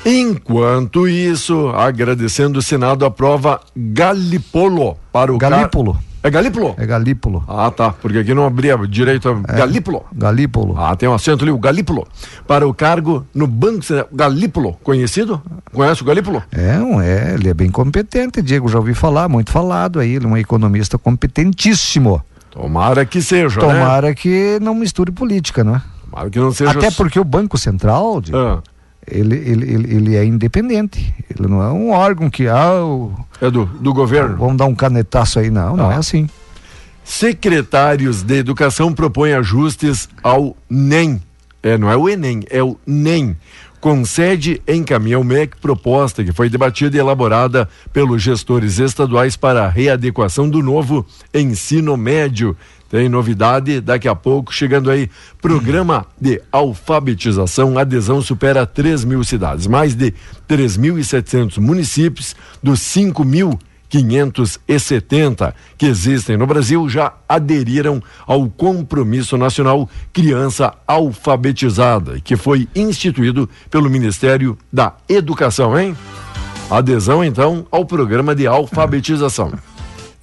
Enquanto 0.05 1.07
isso, 1.07 1.69
agradecendo 1.69 2.59
o 2.59 2.61
Senado, 2.61 3.05
aprova 3.05 3.61
Galípolo 3.75 4.97
para 5.11 5.33
o 5.33 5.37
car- 5.37 5.51
Galípolo. 5.51 5.97
É 6.25 6.29
Galípolo? 6.31 6.73
É 6.79 6.87
Galípolo. 6.87 7.43
Ah, 7.47 7.69
tá. 7.69 7.91
Porque 7.91 8.17
aqui 8.17 8.33
não 8.33 8.47
abria 8.47 8.75
direito 8.89 9.29
a 9.29 9.33
Galípolo. 9.53 10.03
Galípolo. 10.11 10.75
Ah, 10.75 10.95
tem 10.95 11.07
um 11.07 11.13
acento 11.13 11.43
ali, 11.43 11.51
o 11.51 11.59
Galípolo. 11.59 12.07
Para 12.47 12.67
o 12.67 12.73
cargo 12.73 13.23
no 13.31 13.45
Banco 13.45 13.83
Central. 13.83 14.09
Galípolo, 14.11 14.73
conhecido? 14.81 15.39
Conhece 15.71 16.01
o 16.01 16.05
Galípolo? 16.05 16.41
É, 16.51 16.79
um, 16.79 16.99
é, 16.99 17.35
ele 17.35 17.47
é 17.47 17.53
bem 17.53 17.69
competente, 17.69 18.41
Diego, 18.41 18.67
já 18.67 18.79
ouvi 18.79 18.95
falar, 18.95 19.29
muito 19.29 19.51
falado 19.51 19.99
aí, 19.99 20.15
ele 20.15 20.25
é 20.25 20.27
um 20.27 20.35
economista 20.35 20.97
competentíssimo. 20.97 22.19
Tomara 22.49 23.05
que 23.05 23.21
seja, 23.21 23.61
né? 23.61 23.67
Tomara 23.67 24.15
que 24.15 24.57
não 24.59 24.73
misture 24.73 25.11
política, 25.11 25.63
não 25.63 25.75
é? 25.75 25.81
Tomara 26.09 26.29
que 26.31 26.39
não 26.39 26.51
seja. 26.51 26.71
Até 26.71 26.89
porque 26.89 27.19
o 27.19 27.23
Banco 27.23 27.55
Central, 27.55 28.19
Diego, 28.19 28.37
Ah, 28.39 28.63
ele, 29.07 29.35
ele, 29.35 29.71
ele, 29.73 29.95
ele 29.95 30.15
é 30.15 30.25
independente. 30.25 31.13
Ele 31.29 31.47
não 31.47 31.61
é 31.61 31.71
um 31.71 31.91
órgão 31.91 32.29
que, 32.29 32.47
ah, 32.47 32.83
o- 32.83 33.13
é 33.41 33.49
do, 33.49 33.65
do 33.65 33.93
governo. 33.93 34.37
vamos 34.37 34.57
dar 34.57 34.65
um 34.65 34.75
canetaço 34.75 35.39
aí. 35.39 35.49
Não, 35.49 35.75
não 35.77 35.89
Ah. 35.89 35.93
é 35.93 35.97
assim. 35.97 36.29
Secretários 37.03 38.23
de 38.23 38.35
Educação 38.39 38.91
propõem 38.91 39.33
ajustes 39.33 40.09
ao 40.23 40.57
NEM 40.69 41.21
é, 41.61 41.77
não 41.77 41.89
é 41.89 41.95
o 41.97 42.07
Enem, 42.07 42.43
é 42.49 42.61
o 42.63 42.77
NEM. 42.85 43.35
Concede 43.81 44.61
encaminha 44.67 45.15
ao 45.17 45.23
MEC 45.23 45.57
proposta 45.61 46.23
que 46.23 46.31
foi 46.31 46.49
debatida 46.49 46.95
e 46.97 46.99
elaborada 46.99 47.69
pelos 47.93 48.21
gestores 48.21 48.79
estaduais 48.79 49.35
para 49.37 49.65
a 49.65 49.69
readequação 49.69 50.49
do 50.49 50.61
novo 50.63 51.05
ensino 51.33 51.95
médio. 51.95 52.55
Tem 52.95 53.09
novidade 53.09 53.81
daqui 53.81 54.07
a 54.07 54.15
pouco, 54.15 54.53
chegando 54.53 54.89
aí, 54.89 55.09
programa 55.41 56.05
de 56.17 56.41
alfabetização, 56.49 57.77
adesão 57.77 58.21
supera 58.21 58.65
3 58.65 59.03
mil 59.03 59.21
cidades, 59.21 59.67
mais 59.67 59.93
de 59.93 60.13
3.700 60.47 61.57
municípios 61.57 62.37
dos 62.63 62.79
5 62.79 63.25
mil 63.25 63.59
570 63.89 65.53
que 65.77 65.87
existem 65.87 66.37
no 66.37 66.47
Brasil 66.47 66.87
já 66.87 67.11
aderiram 67.27 68.01
ao 68.25 68.49
Compromisso 68.49 69.37
Nacional 69.37 69.89
Criança 70.13 70.73
Alfabetizada, 70.87 72.21
que 72.21 72.37
foi 72.37 72.65
instituído 72.73 73.49
pelo 73.69 73.89
Ministério 73.89 74.57
da 74.71 74.93
Educação, 75.09 75.77
hein? 75.77 75.97
Adesão, 76.71 77.25
então, 77.25 77.67
ao 77.69 77.85
programa 77.85 78.33
de 78.33 78.47
alfabetização. 78.47 79.51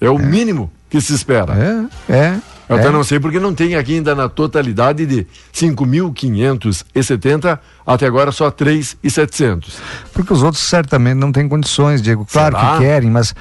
É 0.01 0.09
o 0.09 0.17
mínimo 0.17 0.71
que 0.89 0.99
se 0.99 1.13
espera. 1.13 1.87
É, 2.09 2.13
é. 2.13 2.52
Eu 2.67 2.77
até 2.77 2.87
é. 2.87 2.91
não 2.91 3.03
sei 3.03 3.19
porque 3.19 3.39
não 3.39 3.53
tem 3.53 3.75
aqui 3.75 3.95
ainda 3.95 4.15
na 4.15 4.29
totalidade 4.29 5.05
de 5.05 5.27
5.570, 5.53 7.59
até 7.85 8.05
agora 8.05 8.31
só 8.31 8.49
3.700. 8.49 9.73
Porque 10.13 10.31
os 10.31 10.41
outros 10.41 10.63
certamente 10.63 11.15
não 11.15 11.31
têm 11.31 11.47
condições, 11.47 12.01
Diego. 12.01 12.25
Claro 12.31 12.57
Será? 12.57 12.73
que 12.73 12.79
querem, 12.79 13.09
mas 13.09 13.35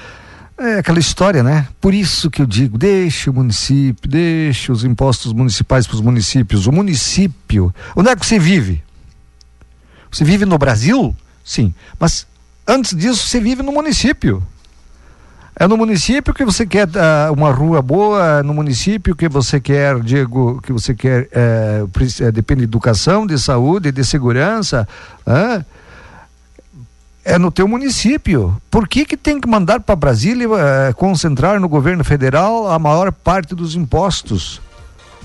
é 0.58 0.78
aquela 0.78 0.98
história, 0.98 1.42
né? 1.42 1.68
Por 1.80 1.94
isso 1.94 2.30
que 2.30 2.42
eu 2.42 2.46
digo, 2.46 2.76
deixe 2.76 3.30
o 3.30 3.32
município, 3.32 4.08
deixe 4.08 4.70
os 4.70 4.84
impostos 4.84 5.32
municipais 5.32 5.86
para 5.86 5.94
os 5.94 6.00
municípios. 6.00 6.66
O 6.66 6.72
município, 6.72 7.74
onde 7.96 8.10
é 8.10 8.16
que 8.16 8.26
você 8.26 8.38
vive? 8.38 8.82
Você 10.10 10.24
vive 10.24 10.44
no 10.44 10.58
Brasil? 10.58 11.16
Sim, 11.44 11.74
mas 11.98 12.26
antes 12.66 12.96
disso 12.96 13.26
você 13.26 13.40
vive 13.40 13.62
no 13.62 13.72
município. 13.72 14.42
É 15.54 15.68
no 15.68 15.76
município 15.76 16.32
que 16.32 16.44
você 16.44 16.64
quer 16.64 16.88
ah, 16.96 17.30
uma 17.30 17.52
rua 17.52 17.82
boa, 17.82 18.38
é 18.38 18.42
no 18.42 18.54
município 18.54 19.14
que 19.14 19.28
você 19.28 19.60
quer, 19.60 20.00
Diego, 20.00 20.60
que 20.62 20.72
você 20.72 20.94
quer, 20.94 21.28
eh, 21.30 21.84
depende 22.32 22.60
de 22.60 22.64
educação, 22.64 23.26
de 23.26 23.38
saúde, 23.38 23.92
de 23.92 24.02
segurança. 24.02 24.88
hã? 25.26 25.64
É 27.24 27.38
no 27.38 27.52
teu 27.52 27.68
município. 27.68 28.60
Por 28.70 28.88
que 28.88 29.04
que 29.04 29.16
tem 29.16 29.40
que 29.40 29.46
mandar 29.46 29.80
para 29.80 29.94
Brasília 29.94 30.48
eh, 30.56 30.92
concentrar 30.94 31.60
no 31.60 31.68
governo 31.68 32.02
federal 32.02 32.70
a 32.70 32.78
maior 32.78 33.12
parte 33.12 33.54
dos 33.54 33.76
impostos? 33.76 34.60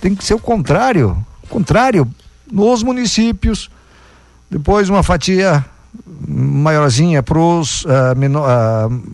Tem 0.02 0.14
que 0.14 0.26
ser 0.26 0.34
o 0.34 0.40
contrário. 0.40 1.18
O 1.44 1.48
contrário, 1.48 2.08
nos 2.52 2.84
municípios, 2.84 3.72
depois 4.52 4.90
uma 4.90 5.02
fatia 5.02 5.66
maiorzinha 6.28 7.22
para 7.24 7.38
os 7.40 7.86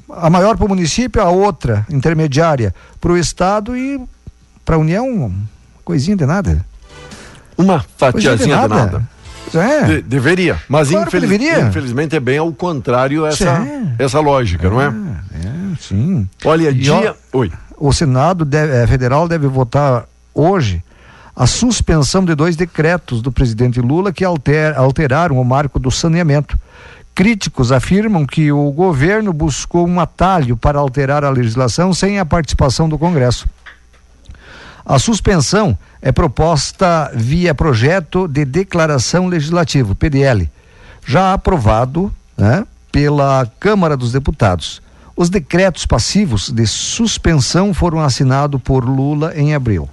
a 0.10 0.30
maior 0.30 0.56
para 0.58 0.66
o 0.66 0.70
município, 0.70 1.22
a 1.22 1.30
outra 1.30 1.86
intermediária 1.90 2.74
para 3.00 3.12
o 3.12 3.18
estado 3.18 3.76
e 3.78 4.00
para 4.66 4.76
a 4.76 4.80
União, 4.80 5.32
coisinha 5.84 6.16
de 6.16 6.26
nada. 6.26 6.66
Uma 7.58 7.84
fatiazinha 7.98 8.58
de 8.64 8.68
nada. 8.68 9.04
É. 9.54 9.84
De- 9.84 10.02
deveria, 10.02 10.58
mas 10.68 10.90
Claro 10.90 11.08
infeliz- 11.08 11.30
deveria. 11.30 11.60
infelizmente 11.68 12.16
é 12.16 12.20
bem 12.20 12.38
ao 12.40 12.52
contrário 12.54 13.26
essa, 13.26 13.58
Sim. 13.58 13.92
essa 14.00 14.20
lógica, 14.20 14.68
não 14.70 14.82
é? 14.82 14.88
É, 14.88 15.76
sim. 15.80 16.28
Olha, 16.46 16.70
E 16.70 16.74
dia. 16.74 17.16
Oi. 17.32 17.52
o 17.78 17.94
Senado 17.94 18.46
deve- 18.46 18.74
eh, 18.74 18.88
Federal 18.88 19.28
deve 19.28 19.46
votar 19.48 20.06
hoje 20.34 20.82
a 21.36 21.48
suspensão 21.48 22.24
de 22.24 22.36
dois 22.36 22.56
decretos 22.56 23.22
do 23.22 23.32
presidente 23.32 23.82
Lula 23.82 24.14
que 24.14 24.24
alter- 24.24 24.78
alteraram 24.78 25.40
o 25.40 25.46
marco 25.46 25.80
do 25.80 25.90
saneamento. 25.90 26.58
Críticos 27.16 27.72
afirmam 27.72 28.26
que 28.26 28.52
o 28.52 28.72
governo 28.72 29.32
buscou 29.34 29.88
um 29.88 30.00
atalho 30.00 30.58
para 30.58 30.80
alterar 30.80 31.24
a 31.24 31.30
legislação 31.30 31.94
sem 31.94 32.20
a 32.20 32.26
participação 32.26 32.88
do 32.90 32.98
Congresso. 32.98 33.48
A 34.86 35.00
suspensão 35.00 35.78
é 36.02 36.12
proposta 36.12 37.12
via 37.16 37.56
projeto 37.56 38.28
de 38.28 38.44
declaração 38.44 39.28
legislativo, 39.28 39.96
PDL, 39.96 40.50
já 41.06 41.34
aprovado 41.34 42.14
né, 42.38 42.66
pela 42.92 43.50
Câmara 43.60 43.96
dos 43.96 44.12
Deputados. 44.12 44.82
Os 45.16 45.30
decretos 45.30 45.86
passivos 45.86 46.50
de 46.50 46.66
suspensão 46.68 47.74
foram 47.74 48.02
assinados 48.02 48.60
por 48.62 48.84
Lula 48.84 49.34
em 49.36 49.54
abril. 49.54 49.88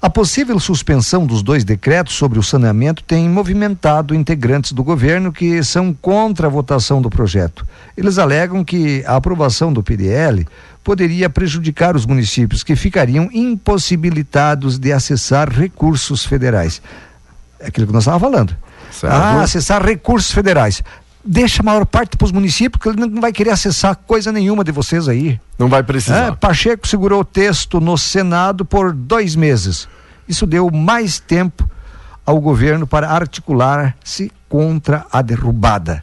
A 0.00 0.08
possível 0.08 0.60
suspensão 0.60 1.26
dos 1.26 1.42
dois 1.42 1.64
decretos 1.64 2.14
sobre 2.14 2.38
o 2.38 2.42
saneamento 2.42 3.02
tem 3.02 3.28
movimentado 3.28 4.14
integrantes 4.14 4.70
do 4.70 4.84
governo 4.84 5.32
que 5.32 5.60
são 5.64 5.92
contra 5.92 6.46
a 6.46 6.50
votação 6.50 7.02
do 7.02 7.10
projeto. 7.10 7.66
Eles 7.96 8.16
alegam 8.16 8.64
que 8.64 9.02
a 9.04 9.16
aprovação 9.16 9.72
do 9.72 9.82
PDL 9.82 10.46
poderia 10.84 11.28
prejudicar 11.28 11.96
os 11.96 12.06
municípios 12.06 12.62
que 12.62 12.76
ficariam 12.76 13.28
impossibilitados 13.32 14.78
de 14.78 14.92
acessar 14.92 15.50
recursos 15.50 16.24
federais. 16.24 16.80
É 17.58 17.66
aquilo 17.66 17.88
que 17.88 17.92
nós 17.92 18.04
estávamos 18.04 18.30
falando. 18.30 18.56
Ah, 19.02 19.42
acessar 19.42 19.84
recursos 19.84 20.30
federais. 20.30 20.80
Deixa 21.30 21.60
a 21.60 21.62
maior 21.62 21.84
parte 21.84 22.16
para 22.16 22.24
os 22.24 22.32
municípios, 22.32 22.80
porque 22.80 22.88
ele 22.88 23.06
não 23.10 23.20
vai 23.20 23.32
querer 23.32 23.50
acessar 23.50 23.94
coisa 23.94 24.32
nenhuma 24.32 24.64
de 24.64 24.72
vocês 24.72 25.06
aí. 25.08 25.38
Não 25.58 25.68
vai 25.68 25.82
precisar. 25.82 26.28
É, 26.28 26.32
Pacheco 26.32 26.88
segurou 26.88 27.20
o 27.20 27.24
texto 27.24 27.82
no 27.82 27.98
Senado 27.98 28.64
por 28.64 28.94
dois 28.94 29.36
meses. 29.36 29.86
Isso 30.26 30.46
deu 30.46 30.70
mais 30.70 31.20
tempo 31.20 31.68
ao 32.24 32.40
governo 32.40 32.86
para 32.86 33.10
articular-se 33.10 34.32
contra 34.48 35.04
a 35.12 35.20
derrubada. 35.20 36.02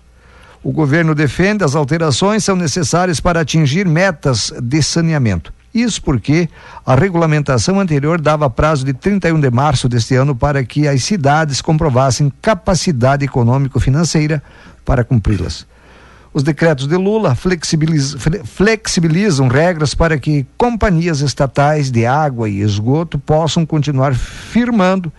O 0.64 0.72
governo 0.72 1.16
defende 1.16 1.64
as 1.64 1.74
alterações 1.74 2.44
são 2.44 2.56
necessárias 2.56 3.20
para 3.20 3.40
atingir 3.40 3.88
metas 3.88 4.54
de 4.62 4.84
saneamento. 4.84 5.52
Isso 5.74 6.04
porque 6.04 6.48
a 6.86 6.94
regulamentação 6.94 7.80
anterior 7.80 8.22
dava 8.22 8.48
prazo 8.48 8.86
de 8.86 8.94
31 8.94 9.40
de 9.40 9.50
março 9.50 9.90
deste 9.90 10.14
ano 10.14 10.36
para 10.36 10.64
que 10.64 10.88
as 10.88 11.04
cidades 11.04 11.62
comprovassem 11.62 12.32
capacidade 12.42 13.26
econômico-financeira 13.26 14.42
para 14.86 15.04
cumpri-las. 15.04 15.66
Os 16.34 16.44
decretos 16.44 16.88
de 16.88 16.96
Lula 16.98 17.34
flexibiliz- 17.34 18.14
fle- 18.20 18.44
flexibilizam 18.44 19.48
regras 19.48 19.96
para 19.96 20.18
que 20.20 20.46
companhias 20.58 21.22
estatais 21.22 21.90
de 21.90 22.06
água 22.06 22.50
e 22.50 22.60
esgoto 22.62 23.18
possam 23.18 23.66
continuar 23.66 24.14
firmando, 24.14 25.12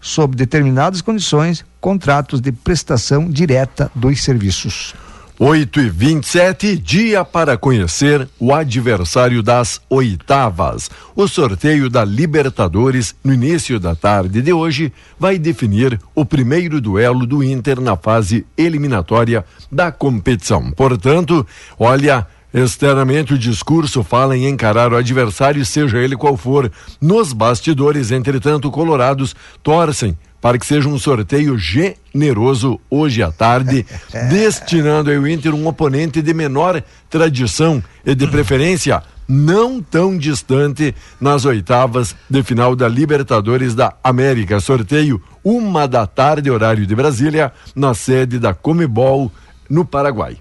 sob 0.00 0.36
determinadas 0.36 1.00
condições, 1.00 1.64
contratos 1.80 2.40
de 2.40 2.52
prestação 2.52 3.30
direta 3.30 3.90
dos 3.94 4.22
serviços. 4.22 4.94
8 5.36 5.80
e 5.80 5.90
27, 5.90 6.78
dia 6.78 7.24
para 7.24 7.58
conhecer 7.58 8.28
o 8.38 8.54
adversário 8.54 9.42
das 9.42 9.80
oitavas. 9.90 10.88
O 11.16 11.26
sorteio 11.26 11.90
da 11.90 12.04
Libertadores, 12.04 13.16
no 13.24 13.34
início 13.34 13.80
da 13.80 13.96
tarde 13.96 14.40
de 14.40 14.52
hoje, 14.52 14.92
vai 15.18 15.36
definir 15.36 16.00
o 16.14 16.24
primeiro 16.24 16.80
duelo 16.80 17.26
do 17.26 17.42
Inter 17.42 17.80
na 17.80 17.96
fase 17.96 18.46
eliminatória 18.56 19.44
da 19.70 19.90
competição. 19.90 20.70
Portanto, 20.70 21.44
olha. 21.78 22.26
Externamente, 22.56 23.34
o 23.34 23.38
discurso 23.38 24.04
fala 24.04 24.36
em 24.36 24.46
encarar 24.46 24.92
o 24.92 24.96
adversário, 24.96 25.66
seja 25.66 25.98
ele 25.98 26.16
qual 26.16 26.36
for. 26.36 26.70
Nos 27.00 27.32
bastidores, 27.32 28.12
entretanto, 28.12 28.70
colorados 28.70 29.34
torcem 29.60 30.16
para 30.44 30.58
que 30.58 30.66
seja 30.66 30.86
um 30.90 30.98
sorteio 30.98 31.56
generoso 31.56 32.78
hoje 32.90 33.22
à 33.22 33.32
tarde, 33.32 33.86
destinando 34.28 35.10
ao 35.10 35.26
Inter 35.26 35.54
um 35.54 35.66
oponente 35.66 36.20
de 36.20 36.34
menor 36.34 36.82
tradição 37.08 37.82
e 38.04 38.14
de 38.14 38.26
preferência 38.26 39.02
não 39.26 39.80
tão 39.80 40.18
distante 40.18 40.94
nas 41.18 41.46
oitavas 41.46 42.14
de 42.28 42.42
final 42.42 42.76
da 42.76 42.86
Libertadores 42.86 43.74
da 43.74 43.94
América. 44.04 44.60
Sorteio 44.60 45.18
uma 45.42 45.88
da 45.88 46.06
tarde, 46.06 46.50
horário 46.50 46.86
de 46.86 46.94
Brasília, 46.94 47.50
na 47.74 47.94
sede 47.94 48.38
da 48.38 48.52
Comebol 48.52 49.32
no 49.70 49.82
Paraguai. 49.82 50.36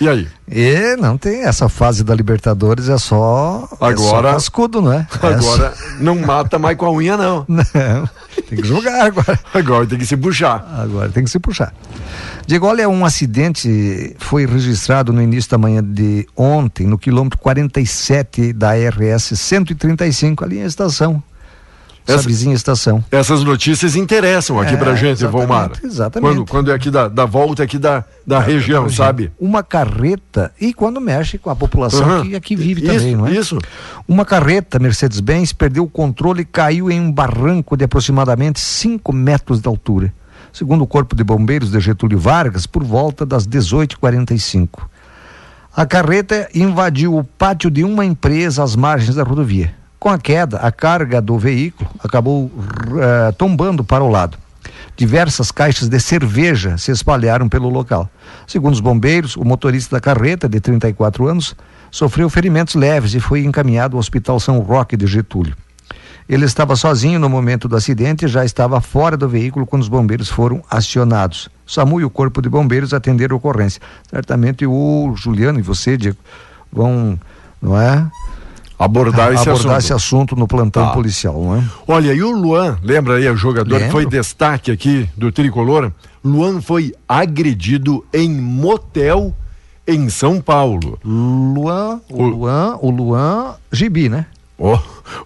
E 0.00 0.08
aí? 0.08 0.26
E 0.50 0.96
não 0.96 1.16
tem 1.16 1.44
essa 1.44 1.68
fase 1.68 2.02
da 2.02 2.14
Libertadores, 2.14 2.88
é 2.88 2.96
só. 2.98 3.68
Agora- 3.78 3.92
É 3.92 3.96
só 3.98 4.22
cascudo, 4.22 4.80
não 4.82 4.92
é? 4.94 5.06
É 5.22 5.26
Agora 5.26 5.74
não 6.00 6.16
mata 6.16 6.58
mais 6.58 6.76
com 6.76 6.86
a 6.86 6.90
unha, 6.90 7.16
não. 7.18 7.46
só- 7.46 7.46
Não, 7.78 8.08
tem 8.52 8.60
que 8.60 8.68
jogar 8.68 9.06
agora. 9.06 9.40
Agora 9.54 9.86
tem 9.86 9.98
que 9.98 10.04
se 10.04 10.16
puxar. 10.16 10.66
Agora 10.78 11.08
tem 11.08 11.24
que 11.24 11.30
se 11.30 11.38
puxar. 11.38 11.72
Diego, 12.46 12.66
olha, 12.66 12.88
um 12.88 13.04
acidente 13.04 14.14
foi 14.18 14.44
registrado 14.44 15.12
no 15.12 15.22
início 15.22 15.50
da 15.50 15.56
manhã 15.56 15.82
de 15.82 16.26
ontem, 16.36 16.86
no 16.86 16.98
quilômetro 16.98 17.38
47 17.38 18.52
da 18.52 18.72
RS 18.74 19.38
135, 19.38 20.44
ali 20.44 20.58
em 20.58 20.64
estação. 20.64 21.22
Essa, 22.06 22.18
Essa- 22.18 22.28
vizinha 22.28 22.54
estação. 22.54 23.04
Essas 23.10 23.44
notícias 23.44 23.94
interessam 23.94 24.58
aqui 24.60 24.74
É, 24.74 24.76
pra 24.76 24.94
gente, 24.96 25.24
Volmar. 25.26 25.70
exatamente. 25.84 26.34
Quando, 26.34 26.46
quando 26.46 26.70
é 26.70 26.74
aqui 26.74 26.90
da, 26.90 27.06
da 27.08 27.24
volta 27.24 27.62
aqui 27.62 27.78
da, 27.78 28.04
da 28.26 28.40
região, 28.40 28.88
sabe? 28.90 29.30
Uma 29.38 29.62
carreta, 29.62 30.52
e 30.60 30.74
quando 30.74 31.00
mexe 31.00 31.38
com 31.38 31.48
a 31.50 31.54
população 31.56 32.02
Aham. 32.04 32.22
que 32.26 32.34
aqui 32.34 32.56
vive 32.56 32.82
Isso, 32.84 32.92
também, 32.92 33.16
não 33.16 33.26
é? 33.26 33.32
Isso. 33.32 33.58
Uma 34.08 34.24
carreta 34.24 34.78
Mercedes-Benz 34.80 35.52
perdeu 35.52 35.84
o 35.84 35.88
controle 35.88 36.42
e 36.42 36.44
caiu 36.44 36.90
em 36.90 37.00
um 37.00 37.12
barranco 37.12 37.76
de 37.76 37.84
aproximadamente 37.84 38.58
5 38.58 39.12
metros 39.12 39.60
de 39.60 39.68
altura. 39.68 40.12
segundo 40.52 40.82
o 40.82 40.86
Corpo 40.86 41.14
de 41.16 41.22
Bombeiros 41.24 41.70
de 41.70 41.78
Getúlio 41.80 42.18
Vargas, 42.18 42.66
por 42.66 42.82
volta 42.84 43.24
das 43.24 43.46
18h45. 43.46 44.68
A 45.74 45.86
carreta 45.86 46.48
invadiu 46.54 47.16
o 47.16 47.24
pátio 47.24 47.70
de 47.70 47.82
uma 47.84 48.04
empresa 48.04 48.62
às 48.62 48.76
margens 48.76 49.14
da 49.16 49.22
rodovia. 49.22 49.72
Com 50.02 50.08
a 50.08 50.18
queda, 50.18 50.56
a 50.56 50.72
carga 50.72 51.20
do 51.20 51.38
veículo 51.38 51.88
acabou 52.02 52.46
uh, 52.46 53.32
tombando 53.38 53.84
para 53.84 54.02
o 54.02 54.08
lado. 54.08 54.36
Diversas 54.96 55.52
caixas 55.52 55.88
de 55.88 56.00
cerveja 56.00 56.76
se 56.76 56.90
espalharam 56.90 57.48
pelo 57.48 57.68
local. 57.68 58.10
Segundo 58.44 58.72
os 58.72 58.80
bombeiros, 58.80 59.36
o 59.36 59.44
motorista 59.44 59.94
da 59.94 60.00
carreta, 60.00 60.48
de 60.48 60.58
34 60.58 61.28
anos, 61.28 61.54
sofreu 61.88 62.28
ferimentos 62.28 62.74
leves 62.74 63.14
e 63.14 63.20
foi 63.20 63.44
encaminhado 63.44 63.96
ao 63.96 64.00
Hospital 64.00 64.40
São 64.40 64.58
Roque 64.58 64.96
de 64.96 65.06
Getúlio. 65.06 65.54
Ele 66.28 66.46
estava 66.46 66.74
sozinho 66.74 67.20
no 67.20 67.28
momento 67.28 67.68
do 67.68 67.76
acidente 67.76 68.24
e 68.24 68.28
já 68.28 68.44
estava 68.44 68.80
fora 68.80 69.16
do 69.16 69.28
veículo 69.28 69.64
quando 69.64 69.82
os 69.82 69.88
bombeiros 69.88 70.28
foram 70.28 70.64
acionados. 70.68 71.48
SAMU 71.64 72.00
e 72.00 72.04
o 72.04 72.10
Corpo 72.10 72.42
de 72.42 72.48
Bombeiros 72.48 72.92
atenderam 72.92 73.36
a 73.36 73.38
ocorrência. 73.38 73.80
Certamente 74.10 74.66
o 74.66 75.14
Juliano 75.14 75.60
e 75.60 75.62
você, 75.62 75.96
Diego, 75.96 76.18
vão, 76.72 77.16
não 77.62 77.80
é? 77.80 78.10
Abordar, 78.84 79.32
esse, 79.32 79.48
abordar 79.48 79.56
assunto. 79.56 79.78
esse 79.78 79.92
assunto 79.92 80.36
no 80.36 80.46
plantão 80.46 80.86
tá. 80.86 80.92
policial, 80.92 81.40
não 81.42 81.56
é? 81.56 81.64
Olha, 81.86 82.12
e 82.12 82.22
o 82.22 82.30
Luan, 82.30 82.78
lembra 82.82 83.16
aí 83.16 83.28
o 83.28 83.36
jogador 83.36 83.74
Lembro. 83.74 83.86
que 83.86 83.92
foi 83.92 84.06
destaque 84.06 84.70
aqui 84.70 85.08
do 85.16 85.30
Tricolor? 85.30 85.92
Luan 86.24 86.60
foi 86.60 86.94
agredido 87.08 88.04
em 88.12 88.30
motel 88.30 89.34
em 89.86 90.08
São 90.08 90.40
Paulo. 90.40 90.98
Luan, 91.04 92.00
o, 92.08 92.22
o 92.22 92.26
Luan, 92.26 92.78
o 92.80 92.90
Luan 92.90 93.54
Gibi, 93.70 94.08
né? 94.08 94.26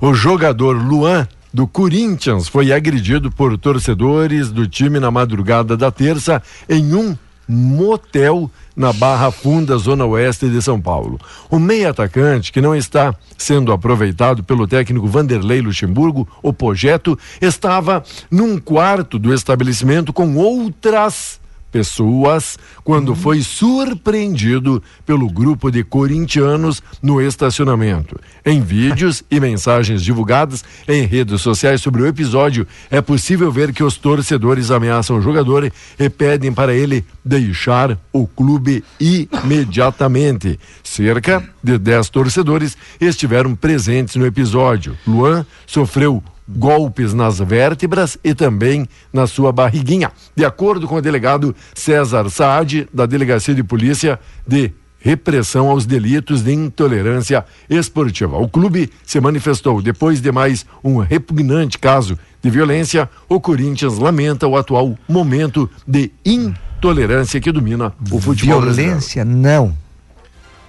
O 0.01 0.15
jogador 0.15 0.77
Luan 0.77 1.29
do 1.53 1.67
Corinthians 1.67 2.49
foi 2.49 2.73
agredido 2.73 3.31
por 3.31 3.57
torcedores 3.59 4.51
do 4.51 4.67
time 4.67 4.99
na 4.99 5.11
madrugada 5.11 5.77
da 5.77 5.91
terça 5.91 6.43
em 6.69 6.95
um 6.95 7.17
motel 7.49 8.51
na 8.75 8.93
Barra 8.93 9.31
Funda, 9.31 9.77
zona 9.79 10.05
oeste 10.05 10.49
de 10.49 10.61
São 10.61 10.81
Paulo. 10.81 11.19
O 11.51 11.59
meio 11.59 11.89
atacante, 11.89 12.53
que 12.53 12.61
não 12.61 12.75
está 12.75 13.15
sendo 13.39 13.73
aproveitado 13.73 14.43
pelo 14.43 14.67
técnico 14.67 15.07
Vanderlei 15.07 15.61
Luxemburgo, 15.61 16.29
o 16.43 16.53
projeto, 16.53 17.19
estava 17.41 18.03
num 18.31 18.59
quarto 18.59 19.19
do 19.19 19.33
estabelecimento 19.33 20.13
com 20.13 20.37
outras 20.37 21.41
pessoas 21.77 22.59
quando 22.83 23.11
uhum. 23.11 23.15
foi 23.15 23.43
surpreendido 23.43 24.83
pelo 25.05 25.29
grupo 25.29 25.71
de 25.71 25.85
corintianos 25.85 26.83
no 27.03 27.21
estacionamento. 27.21 28.19
Em 28.45 28.63
vídeos 28.63 29.23
e 29.31 29.39
mensagens 29.39 30.03
divulgadas 30.03 30.65
em 30.89 31.05
redes 31.05 31.43
sociais 31.43 31.83
sobre 31.83 32.01
o 32.01 32.07
episódio, 32.07 32.67
é 32.91 33.03
possível 33.03 33.53
ver 33.53 33.75
que 33.75 33.85
os 33.85 33.99
torcedores 33.99 34.71
ameaçam 34.71 35.19
o 35.19 35.21
jogador 35.21 35.71
e 35.99 36.09
pedem 36.09 36.51
para 36.51 36.73
ele 36.73 37.05
deixar 37.23 37.99
o 38.11 38.27
clube 38.27 38.83
imediatamente. 38.99 40.59
Cerca 40.83 41.47
de 41.63 41.77
10 41.77 42.09
torcedores 42.09 42.75
estiveram 42.99 43.55
presentes 43.55 44.17
no 44.17 44.25
episódio. 44.25 44.97
Luan 45.07 45.45
sofreu 45.67 46.23
golpes 46.49 47.13
nas 47.13 47.39
vértebras 47.39 48.19
e 48.23 48.35
também 48.35 48.89
na 49.13 49.27
sua 49.27 49.53
barriguinha. 49.53 50.13
De 50.35 50.45
acordo 50.45 50.87
com 50.87 50.97
o 50.97 51.03
delegado 51.03 51.55
César 51.75 52.29
Saad, 52.31 52.89
da 52.93 53.07
Delegacia 53.07 53.55
de 53.55 53.63
Polícia 53.63 54.19
de 54.47 54.73
Repressão 54.99 55.69
aos 55.69 55.87
Delitos 55.87 56.43
de 56.43 56.53
Intolerância 56.53 57.45
Esportiva. 57.71 58.39
O 58.39 58.49
clube 58.49 58.91
se 59.05 59.21
manifestou 59.21 59.81
depois 59.81 60.21
de 60.21 60.33
mais 60.33 60.67
um 60.83 60.99
repugnante 60.99 61.79
caso 61.79 62.19
de 62.43 62.51
violência. 62.51 63.09
O 63.29 63.41
Corinthians 63.41 63.99
lamenta 63.99 64.49
o 64.49 64.57
atual 64.57 64.99
momento 65.09 65.71
de 65.87 66.11
intolerância 66.25 67.41
que 67.41 67.53
domina 67.53 67.93
o 68.11 68.21
futebol 68.21 68.61
Violência 68.61 69.25
brasileiro. 69.25 69.31
não. 69.31 69.77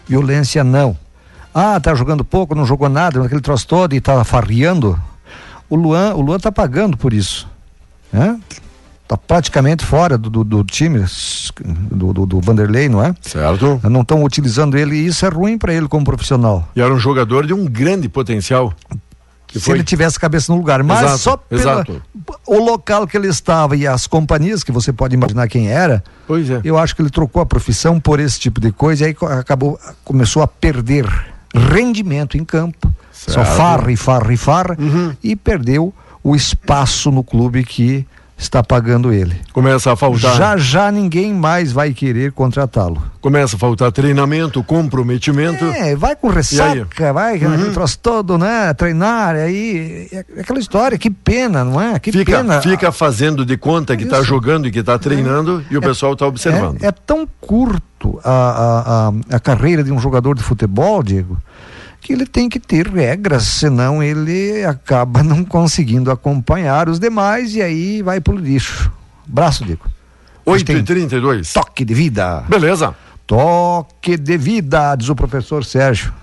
Violência 0.08 0.64
não. 0.64 0.98
Ah, 1.54 1.80
tá 1.80 1.96
jogando 1.96 2.24
pouco, 2.24 2.54
não 2.54 2.66
jogou 2.66 2.88
nada, 2.88 3.20
naquele 3.20 3.42
troço 3.42 3.68
todo 3.68 3.96
e 3.96 4.00
tá 4.00 4.24
farriando 4.24 5.00
o 5.70 5.76
Luan, 5.76 6.14
o 6.16 6.22
Luan 6.22 6.40
tá 6.40 6.52
pagando 6.52 6.98
por 6.98 7.14
isso. 7.14 7.48
Né? 8.12 8.40
Tá 9.08 9.16
praticamente 9.16 9.86
fora 9.86 10.18
do, 10.18 10.30
do, 10.30 10.44
do 10.44 10.64
time 10.66 11.06
do, 11.92 12.12
do, 12.14 12.26
do, 12.26 12.42
Vanderlei, 12.42 12.90
não 12.90 13.02
é? 13.02 13.16
Certo. 13.22 13.80
Não 13.90 14.02
estão 14.02 14.24
utilizando 14.24 14.78
ele 14.78 14.98
e 14.98 15.08
isso 15.08 15.26
é 15.26 15.30
ruim 15.30 15.58
para 15.58 15.74
ele 15.74 15.88
como 15.88 16.04
profissional. 16.04 16.68
E 16.76 16.82
era 16.82 16.94
um 16.94 17.00
jogador 17.00 17.46
de 17.46 17.54
um 17.54 17.66
grande 17.66 18.10
potencial. 18.10 18.74
Se 19.52 19.62
foi... 19.62 19.76
ele 19.76 19.84
tivesse 19.86 20.20
cabeça 20.20 20.52
no 20.52 20.58
lugar, 20.58 20.84
mas 20.84 21.00
exato, 21.00 21.18
só 21.20 21.38
pelo 21.38 22.02
o 22.46 22.60
local 22.60 23.08
que 23.08 23.16
ele 23.16 23.30
estava 23.30 23.78
e 23.78 23.88
as 23.88 24.06
companhias 24.06 24.62
que 24.62 24.74
você 24.74 24.92
pode 24.92 25.16
imaginar 25.16 25.48
quem 25.48 25.70
era. 25.70 26.04
Pois 26.28 26.50
é. 26.50 26.60
Eu 26.66 26.78
acho 26.78 26.94
que 26.94 27.02
ele 27.02 27.10
trocou 27.10 27.42
a 27.42 27.46
profissão 27.46 28.02
por 28.02 28.20
esse 28.20 28.38
tipo 28.38 28.60
de 28.60 28.74
coisa 28.74 29.06
e 29.06 29.08
aí 29.08 29.16
acabou 29.40 29.80
começou 30.04 30.44
a 30.44 30.48
perder 30.48 31.08
rendimento 31.58 32.38
em 32.38 32.46
campo 32.46 32.94
Certo. 33.18 33.34
Só 33.34 33.44
farra 33.44 33.92
e 33.92 33.98
farra 33.98 34.32
e 34.32 34.38
farra 34.38 34.78
uhum. 34.80 35.14
e 35.24 35.36
perdeu 35.36 35.92
o 36.24 36.36
espaço 36.36 37.12
no 37.12 37.24
clube 37.24 37.64
que 37.64 38.06
está 38.38 38.64
pagando 38.64 39.12
ele. 39.12 39.36
Começa 39.52 39.92
a 39.92 39.96
faltar. 39.96 40.36
Já 40.36 40.58
já 40.58 40.92
ninguém 40.92 41.34
mais 41.34 41.72
vai 41.72 41.92
querer 41.94 42.32
contratá-lo. 42.32 43.02
Começa 43.20 43.56
a 43.56 43.60
faltar 43.60 43.92
treinamento, 43.92 44.64
comprometimento. 44.64 45.66
É, 45.66 45.96
vai 45.96 46.16
com 46.16 46.30
ressaca, 46.30 47.12
vai 47.12 47.38
uhum. 47.38 47.74
troço 47.74 47.98
todo, 48.00 48.38
né? 48.38 48.74
Treinar, 48.76 49.36
aí 49.36 50.08
é 50.12 50.20
aquela 50.40 50.60
história, 50.60 50.98
que 50.98 51.10
pena, 51.10 51.64
não 51.64 51.82
é? 51.82 51.98
Que 52.00 52.12
fica, 52.12 52.38
pena. 52.38 52.62
Fica 52.62 52.92
fazendo 52.92 53.44
de 53.44 53.58
conta 53.58 53.98
que 53.98 54.04
está 54.04 54.22
jogando 54.22 54.68
e 54.68 54.72
que 54.72 54.80
está 54.80 55.00
treinando 55.00 55.64
é, 55.70 55.74
e 55.74 55.78
o 55.78 55.84
é, 55.84 55.88
pessoal 55.88 56.14
está 56.14 56.28
observando. 56.28 56.82
É, 56.84 56.88
é, 56.88 56.92
tão 56.92 57.28
curto 57.42 58.20
a, 58.24 58.32
a, 58.32 59.08
a, 59.34 59.36
a 59.38 59.40
carreira 59.40 59.84
de 59.84 59.92
um 59.92 60.00
jogador 60.00 60.36
de 60.36 60.44
futebol, 60.44 61.02
Diego, 61.02 61.38
que 62.02 62.14
ele 62.14 62.26
tem 62.26 62.48
que 62.48 62.60
ter 62.60 62.88
regras, 62.88 63.44
senão 63.44 64.02
ele 64.02 64.64
acaba 64.64 65.24
não 65.24 65.44
conseguindo 65.44 66.12
acompanhar 66.12 66.90
os 66.90 67.00
demais 67.00 67.56
e 67.56 67.62
aí 67.62 68.02
vai 68.02 68.20
pro 68.22 68.36
lixo. 68.36 68.92
Braço, 69.26 69.66
Dico. 69.66 69.90
8 70.46 70.72
e 70.72 70.84
32 70.84 71.52
Toque 71.52 71.84
de 71.84 71.94
vida. 71.94 72.46
Beleza. 72.48 72.96
Toque 73.26 74.16
de 74.16 74.38
vida, 74.38 74.96
diz 74.96 75.10
o 75.10 75.16
professor 75.16 75.66
Sérgio. 75.66 76.14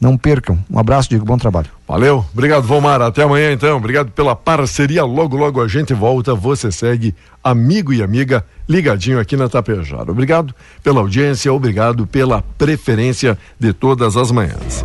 Não 0.00 0.16
percam. 0.16 0.58
Um 0.70 0.78
abraço, 0.78 1.08
Diego. 1.08 1.24
Bom 1.24 1.38
trabalho. 1.38 1.68
Valeu. 1.88 2.24
Obrigado, 2.32 2.62
Vomar. 2.64 3.00
Até 3.00 3.22
amanhã, 3.22 3.52
então. 3.52 3.76
Obrigado 3.76 4.10
pela 4.10 4.36
parceria. 4.36 5.04
Logo, 5.04 5.36
logo 5.36 5.62
a 5.62 5.68
gente 5.68 5.94
volta. 5.94 6.34
Você 6.34 6.70
segue 6.70 7.14
amigo 7.42 7.92
e 7.92 8.02
amiga 8.02 8.44
ligadinho 8.68 9.18
aqui 9.18 9.36
na 9.36 9.48
Tapejara. 9.48 10.10
Obrigado 10.10 10.54
pela 10.82 11.00
audiência. 11.00 11.52
Obrigado 11.52 12.06
pela 12.06 12.42
preferência 12.58 13.38
de 13.58 13.72
todas 13.72 14.16
as 14.16 14.30
manhãs. 14.30 14.84